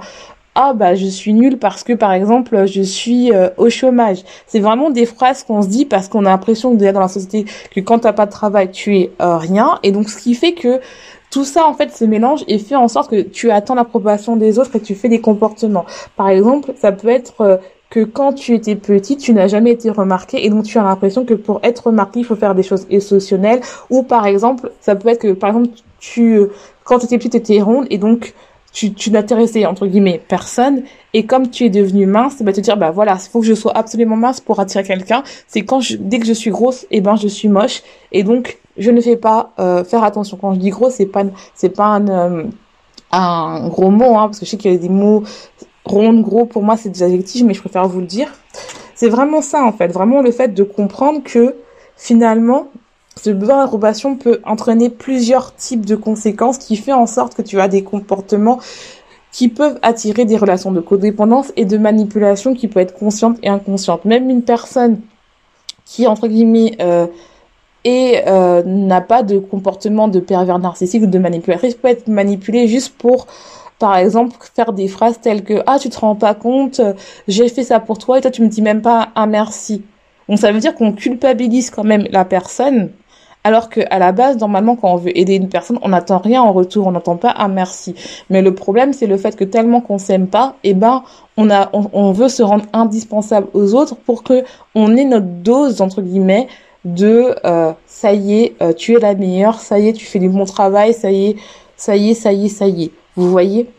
ah 0.55 0.74
bah 0.74 0.95
je 0.95 1.05
suis 1.05 1.33
nulle 1.33 1.59
parce 1.59 1.83
que 1.83 1.93
par 1.93 2.13
exemple 2.13 2.65
je 2.65 2.81
suis 2.81 3.31
euh, 3.31 3.50
au 3.57 3.69
chômage. 3.69 4.24
C'est 4.47 4.62
vraiment 4.62 4.89
des 4.89 5.05
phrases 5.05 5.43
qu'on 5.43 5.62
se 5.62 5.67
dit 5.67 5.85
parce 5.85 6.07
qu'on 6.07 6.25
a 6.25 6.29
l'impression 6.29 6.74
déjà 6.74 6.93
dans 6.93 7.01
la 7.01 7.09
société 7.09 7.45
que 7.71 7.81
quand 7.81 8.00
t'as 8.00 8.13
pas 8.13 8.25
de 8.25 8.31
travail 8.31 8.71
tu 8.71 8.97
es 8.97 9.12
euh, 9.21 9.38
rien 9.38 9.79
et 9.83 9.91
donc 9.91 10.09
ce 10.09 10.17
qui 10.17 10.33
fait 10.33 10.53
que 10.53 10.79
tout 11.29 11.43
ça 11.43 11.65
en 11.65 11.74
fait 11.74 11.91
se 11.91 12.05
mélange 12.05 12.45
et 12.47 12.57
fait 12.57 12.75
en 12.75 12.88
sorte 12.88 13.12
que 13.12 13.21
tu 13.21 13.51
attends 13.51 13.75
l'approbation 13.75 14.38
des 14.38 14.57
autres 14.57 14.77
et 14.77 14.79
tu 14.79 14.95
fais 14.95 15.09
des 15.09 15.19
comportements. 15.19 15.85
Par 16.15 16.29
exemple, 16.29 16.74
ça 16.77 16.93
peut 16.93 17.09
être 17.09 17.41
euh, 17.41 17.57
que 17.89 18.05
quand 18.05 18.31
tu 18.31 18.53
étais 18.53 18.75
petite, 18.75 19.19
tu 19.19 19.33
n'as 19.33 19.47
jamais 19.47 19.71
été 19.71 19.89
remarqué 19.89 20.45
et 20.45 20.50
donc 20.50 20.63
tu 20.63 20.77
as 20.79 20.83
l'impression 20.83 21.25
que 21.25 21.33
pour 21.33 21.59
être 21.63 21.88
remarqué, 21.88 22.21
il 22.21 22.25
faut 22.25 22.38
faire 22.38 22.55
des 22.55 22.63
choses 22.63 22.88
exceptionnelles 22.89 23.59
ou 23.89 24.03
par 24.03 24.25
exemple, 24.25 24.71
ça 24.79 24.95
peut 24.95 25.09
être 25.09 25.19
que 25.19 25.33
par 25.33 25.50
exemple, 25.50 25.69
tu 26.00 26.43
quand 26.85 27.00
tu 27.00 27.05
étais 27.05 27.17
petite, 27.17 27.31
tu 27.31 27.38
étais 27.38 27.62
ronde 27.62 27.88
et 27.89 27.97
donc 27.97 28.33
tu, 28.75 28.94
tu 28.94 29.10
n'intéressais 29.10 29.65
entre 29.65 29.88
guillemets 29.88 30.22
personne 30.27 30.84
et 31.13 31.25
comme 31.25 31.50
tu 31.50 31.63
es 31.63 31.70
devenue 31.70 32.05
mince, 32.05 32.41
bah 32.41 32.51
te 32.51 32.60
dire 32.60 32.75
bah 32.75 32.91
voilà, 32.91 33.13
il 33.13 33.29
faut 33.29 33.39
que 33.39 33.46
je 33.46 33.53
sois 33.53 33.72
absolument 33.75 34.17
mince 34.17 34.41
pour 34.41 34.60
attirer 34.60 34.84
quelqu'un. 34.84 35.24
C'est 35.48 35.62
quand 35.62 35.79
je, 35.79 35.96
dès 35.96 36.20
que 36.20 36.25
je 36.25 36.34
suis 36.34 36.51
grosse, 36.51 36.84
et 36.84 36.98
eh 36.98 37.01
ben 37.01 37.15
je 37.15 37.29
suis 37.29 37.48
moche 37.48 37.84
et 38.12 38.24
donc 38.24 38.58
je 38.77 38.91
ne 38.91 39.00
fais 39.00 39.15
pas 39.15 39.53
euh, 39.60 39.86
faire 39.86 40.03
attention. 40.03 40.36
Quand 40.36 40.53
je 40.53 40.60
dis 40.60 40.72
gros, 40.72 40.89
c'est 40.89 41.05
pas 41.05 41.24
c'est 41.53 41.70
pas 41.70 41.86
un, 41.86 42.08
euh, 42.10 42.44
un 43.13 43.70
gros 43.70 43.91
mot 43.91 44.17
hein, 44.17 44.27
parce 44.27 44.39
que 44.39 44.46
je 44.46 44.51
sais 44.51 44.58
qu'il 44.58 44.74
y 44.74 44.75
a 44.75 44.77
des 44.77 44.89
mots 44.89 45.24
rondes, 45.86 46.22
gros 46.22 46.46
pour 46.46 46.62
moi 46.62 46.75
c'est 46.75 46.89
des 46.89 47.01
adjectifs 47.01 47.46
mais 47.46 47.53
je 47.53 47.62
préfère 47.62 47.88
vous 47.88 48.01
le 48.01 48.08
dire. 48.08 48.27
C'est 48.94 49.10
vraiment 49.10 49.41
ça 49.41 49.63
en 49.63 49.72
fait, 49.72 49.88
vraiment 49.88 50.22
le 50.22 50.32
fait 50.32 50.50
de 50.50 50.63
comprendre 50.63 51.24
que 51.24 51.55
finalement 51.96 52.67
ce 53.22 53.29
besoin 53.29 53.63
d'approbation 53.63 54.15
peut 54.15 54.41
entraîner 54.43 54.89
plusieurs 54.89 55.55
types 55.55 55.86
de 55.86 55.95
conséquences 55.95 56.57
qui 56.57 56.75
fait 56.75 56.93
en 56.93 57.05
sorte 57.05 57.34
que 57.34 57.41
tu 57.41 57.60
as 57.60 57.67
des 57.67 57.84
comportements 57.84 58.60
qui 59.31 59.50
peuvent 59.50 59.79
attirer 59.81 60.25
des 60.25 60.38
relations 60.38 60.72
de 60.72 60.79
codépendance 60.79 61.51
et 61.57 61.65
de 61.65 61.77
manipulation 61.77 62.53
qui 62.53 62.67
peuvent 62.67 62.84
être 62.84 62.98
conscientes 62.98 63.38
et 63.43 63.50
inconscientes. 63.50 64.05
Même 64.05 64.29
une 64.29 64.43
personne 64.43 65.01
qui, 65.86 66.07
entre 66.07 66.27
guillemets, 66.27 66.77
euh, 66.79 67.07
et 67.86 68.22
euh, 68.27 68.63
n'a 68.63 69.01
pas 69.01 69.24
de 69.24 69.38
comportement 69.38 70.07
de 70.07 70.19
pervers 70.19 70.60
narcissique 70.60 71.03
ou 71.03 71.07
de 71.07 71.19
manipulatrice 71.19 71.75
peut 71.75 71.88
être 71.88 72.07
manipulée 72.07 72.67
juste 72.67 72.98
pour 72.98 73.27
par 73.77 73.95
exemple 73.95 74.36
faire 74.55 74.74
des 74.74 74.88
phrases 74.88 75.19
telles 75.22 75.43
que 75.43 75.62
ah 75.67 75.77
tu 75.79 75.89
te 75.89 76.00
rends 76.00 76.15
pas 76.15 76.34
compte 76.34 76.81
j'ai 77.27 77.48
fait 77.48 77.63
ça 77.63 77.79
pour 77.79 78.00
toi 78.00 78.17
et 78.17 78.22
toi 78.22 78.31
tu 78.31 78.41
me 78.41 78.48
dis 78.48 78.63
même 78.63 78.81
pas 78.81 79.10
un 79.15 79.27
merci 79.27 79.84
donc 80.27 80.39
ça 80.39 80.51
veut 80.51 80.60
dire 80.60 80.74
qu'on 80.74 80.93
culpabilise 80.93 81.69
quand 81.69 81.84
même 81.84 82.07
la 82.10 82.25
personne 82.25 82.89
alors 83.45 83.69
que 83.69 83.81
à 83.91 83.99
la 83.99 84.11
base, 84.11 84.37
normalement, 84.37 84.75
quand 84.75 84.91
on 84.91 84.95
veut 84.95 85.15
aider 85.15 85.35
une 85.35 85.49
personne, 85.49 85.77
on 85.83 85.89
n'attend 85.89 86.17
rien 86.17 86.41
en 86.41 86.51
retour, 86.51 86.87
on 86.87 86.91
n'attend 86.91 87.15
pas 87.15 87.31
un 87.37 87.47
merci. 87.47 87.93
Mais 88.31 88.41
le 88.41 88.55
problème, 88.55 88.91
c'est 88.91 89.05
le 89.05 89.17
fait 89.17 89.35
que 89.35 89.43
tellement 89.43 89.81
qu'on 89.81 89.99
s'aime 89.99 90.25
pas, 90.25 90.55
eh 90.63 90.73
ben, 90.73 91.03
on 91.37 91.51
a, 91.51 91.69
on, 91.71 92.11
veut 92.11 92.27
se 92.27 92.41
rendre 92.41 92.65
indispensable 92.73 93.45
aux 93.53 93.75
autres 93.75 93.95
pour 93.97 94.23
que 94.23 94.43
on 94.73 94.97
ait 94.97 95.05
notre 95.05 95.27
dose 95.27 95.79
entre 95.81 96.01
guillemets 96.01 96.47
de 96.85 97.35
euh, 97.45 97.71
ça 97.85 98.13
y 98.13 98.41
est, 98.41 98.55
euh, 98.63 98.73
tu 98.73 98.95
es 98.95 98.99
la 98.99 99.13
meilleure, 99.13 99.59
ça 99.59 99.77
y 99.77 99.89
est, 99.89 99.93
tu 99.93 100.05
fais 100.05 100.19
du 100.19 100.29
bon 100.29 100.45
travail, 100.45 100.95
ça 100.95 101.11
y 101.11 101.27
est, 101.27 101.35
ça 101.77 101.95
y 101.95 102.09
est, 102.09 102.13
ça 102.15 102.33
y 102.33 102.47
est, 102.47 102.49
ça 102.49 102.65
y 102.65 102.85
est. 102.85 102.91
Vous 103.15 103.29
voyez? 103.29 103.69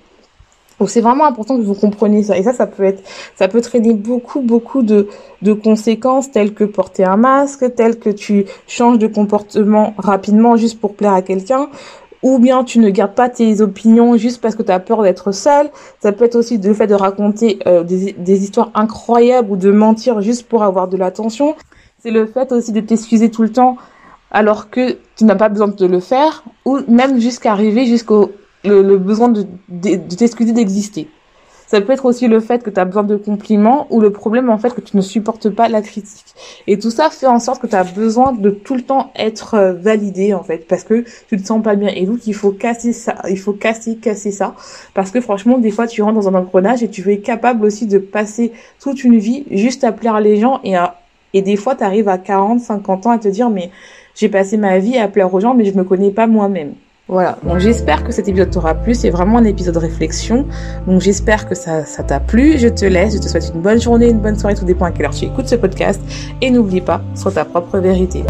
Donc 0.79 0.91
c'est 0.91 1.01
vraiment 1.01 1.25
important 1.27 1.57
que 1.57 1.63
vous 1.63 1.75
compreniez 1.75 2.23
ça. 2.23 2.37
Et 2.37 2.43
ça, 2.43 2.53
ça 2.53 2.67
peut 2.67 2.85
être, 2.85 3.03
ça 3.35 3.49
peut 3.49 3.61
traîner 3.61 3.95
beaucoup, 3.95 4.41
beaucoup 4.41 4.83
de, 4.83 5.09
de 5.43 5.53
conséquences 5.53 6.31
telles 6.31 6.53
que 6.53 6.65
porter 6.65 7.05
un 7.05 7.17
masque, 7.17 7.75
telles 7.75 7.99
que 7.99 8.11
tu 8.11 8.45
changes 8.67 8.99
de 8.99 9.07
comportement 9.07 9.95
rapidement 9.97 10.57
juste 10.57 10.81
pour 10.81 10.95
plaire 10.95 11.15
à 11.15 11.23
quelqu'un, 11.23 11.69
ou 12.23 12.39
bien 12.39 12.65
tu 12.65 12.79
ne 12.79 12.91
gardes 12.91 13.15
pas 13.15 13.29
tes 13.29 13.61
opinions 13.61 14.17
juste 14.17 14.41
parce 14.41 14.55
que 14.55 14.63
tu 14.63 14.73
as 14.73 14.81
peur 14.81 15.03
d'être 15.03 15.33
seul. 15.33 15.71
Ça 16.01 16.13
peut 16.13 16.25
être 16.25 16.37
aussi 16.37 16.59
le 16.59 16.75
fait 16.75 16.87
de 16.87 16.95
raconter 16.95 17.59
euh, 17.67 17.83
des, 17.83 18.13
des 18.13 18.43
histoires 18.43 18.71
incroyables 18.75 19.51
ou 19.51 19.57
de 19.57 19.71
mentir 19.71 20.21
juste 20.21 20.47
pour 20.47 20.63
avoir 20.63 20.89
de 20.89 20.97
l'attention. 20.97 21.55
C'est 22.01 22.11
le 22.11 22.27
fait 22.27 22.53
aussi 22.53 22.73
de 22.73 22.81
t'excuser 22.81 23.31
tout 23.31 23.43
le 23.43 23.51
temps 23.51 23.77
alors 24.31 24.71
que 24.71 24.99
tu 25.17 25.25
n'as 25.25 25.37
pas 25.37 25.49
besoin 25.49 25.69
de 25.69 25.87
le 25.87 26.01
faire, 26.01 26.45
ou 26.65 26.81
même 26.89 27.21
jusqu'à 27.21 27.53
arriver 27.53 27.87
jusqu'au 27.87 28.33
le, 28.67 28.97
besoin 28.97 29.29
de, 29.29 29.47
de, 29.69 30.15
t'excuser 30.15 30.53
d'exister. 30.53 31.09
Ça 31.67 31.81
peut 31.81 31.93
être 31.93 32.05
aussi 32.05 32.29
le 32.29 32.39
fait 32.39 32.63
que 32.63 32.71
tu 32.71 32.79
as 32.79 32.85
besoin 32.85 33.03
de 33.03 33.17
compliments 33.17 33.89
ou 33.91 34.01
le 34.01 34.13
problème 34.13 34.51
en 34.51 34.59
fait 34.59 34.73
que 34.73 34.81
tu 34.81 34.97
ne 34.97 35.03
supportes 35.03 35.51
pas 35.51 35.69
la 35.69 35.83
critique. 35.83 36.25
Et 36.69 36.79
tout 36.79 36.93
ça 36.93 37.11
fait 37.11 37.27
en 37.27 37.41
sorte 37.41 37.61
que 37.61 37.67
tu 37.67 37.75
as 37.75 37.83
besoin 37.83 38.33
de 38.33 38.51
tout 38.51 38.77
le 38.77 38.83
temps 38.83 39.11
être 39.17 39.55
euh, 39.55 39.73
validé 39.73 40.33
en 40.33 40.45
fait 40.45 40.69
parce 40.69 40.85
que 40.85 41.05
tu 41.29 41.37
te 41.37 41.45
sens 41.45 41.61
pas 41.63 41.75
bien 41.75 41.89
et 41.89 42.07
donc 42.07 42.29
il 42.29 42.35
faut 42.35 42.53
casser 42.53 42.93
ça, 42.93 43.17
il 43.29 43.39
faut 43.39 43.53
casser 43.53 43.97
casser 43.97 44.31
ça 44.31 44.55
parce 44.95 45.11
que 45.11 45.21
franchement 45.21 45.59
des 45.59 45.73
fois 45.73 45.89
tu 45.89 46.03
rentres 46.03 46.15
dans 46.15 46.29
un 46.29 46.35
engrenage 46.35 46.85
et 46.85 46.89
tu 46.89 47.11
es 47.11 47.19
capable 47.19 47.65
aussi 47.65 47.87
de 47.87 47.99
passer 47.99 48.53
toute 48.79 49.03
une 49.03 49.19
vie 49.19 49.45
juste 49.51 49.83
à 49.83 49.91
plaire 49.91 50.21
les 50.21 50.37
gens 50.37 50.61
et 50.63 50.77
à, 50.77 51.01
et 51.33 51.43
des 51.43 51.57
fois 51.57 51.75
tu 51.75 51.83
arrives 51.83 52.09
à 52.09 52.19
40, 52.19 52.61
50 52.61 53.07
ans 53.07 53.11
à 53.11 53.19
te 53.19 53.27
dire 53.27 53.51
mais 53.51 53.71
j'ai 54.15 54.29
passé 54.29 54.57
ma 54.57 54.79
vie 54.79 54.99
à 54.99 55.09
plaire 55.09 55.35
aux 55.35 55.41
gens 55.41 55.55
mais 55.55 55.65
je 55.65 55.73
me 55.73 55.83
connais 55.83 56.13
pas 56.13 56.29
moi-même. 56.29 56.75
Voilà, 57.09 57.39
donc 57.45 57.59
j'espère 57.59 58.03
que 58.03 58.11
cet 58.11 58.27
épisode 58.27 58.51
t'aura 58.51 58.75
plu, 58.75 58.93
c'est 58.93 59.11
vraiment 59.11 59.39
un 59.39 59.45
épisode 59.45 59.77
réflexion, 59.77 60.45
donc 60.89 61.01
j'espère 61.01 61.49
que 61.49 61.55
ça 61.55 61.85
ça 61.85 62.03
t'a 62.03 62.19
plu, 62.19 62.59
je 62.59 62.67
te 62.67 62.85
laisse, 62.85 63.15
je 63.15 63.19
te 63.19 63.29
souhaite 63.29 63.53
une 63.55 63.61
bonne 63.61 63.81
journée, 63.81 64.09
une 64.09 64.19
bonne 64.19 64.37
soirée, 64.37 64.57
tout 64.57 64.65
dépend 64.65 64.87
à 64.87 64.91
quelle 64.91 65.07
heure 65.07 65.15
tu 65.15 65.27
écoutes 65.27 65.47
ce 65.47 65.55
podcast, 65.55 66.01
et 66.43 66.51
n'oublie 66.51 66.81
pas, 66.81 67.01
sois 67.15 67.31
ta 67.31 67.45
propre 67.45 67.79
vérité. 67.79 68.25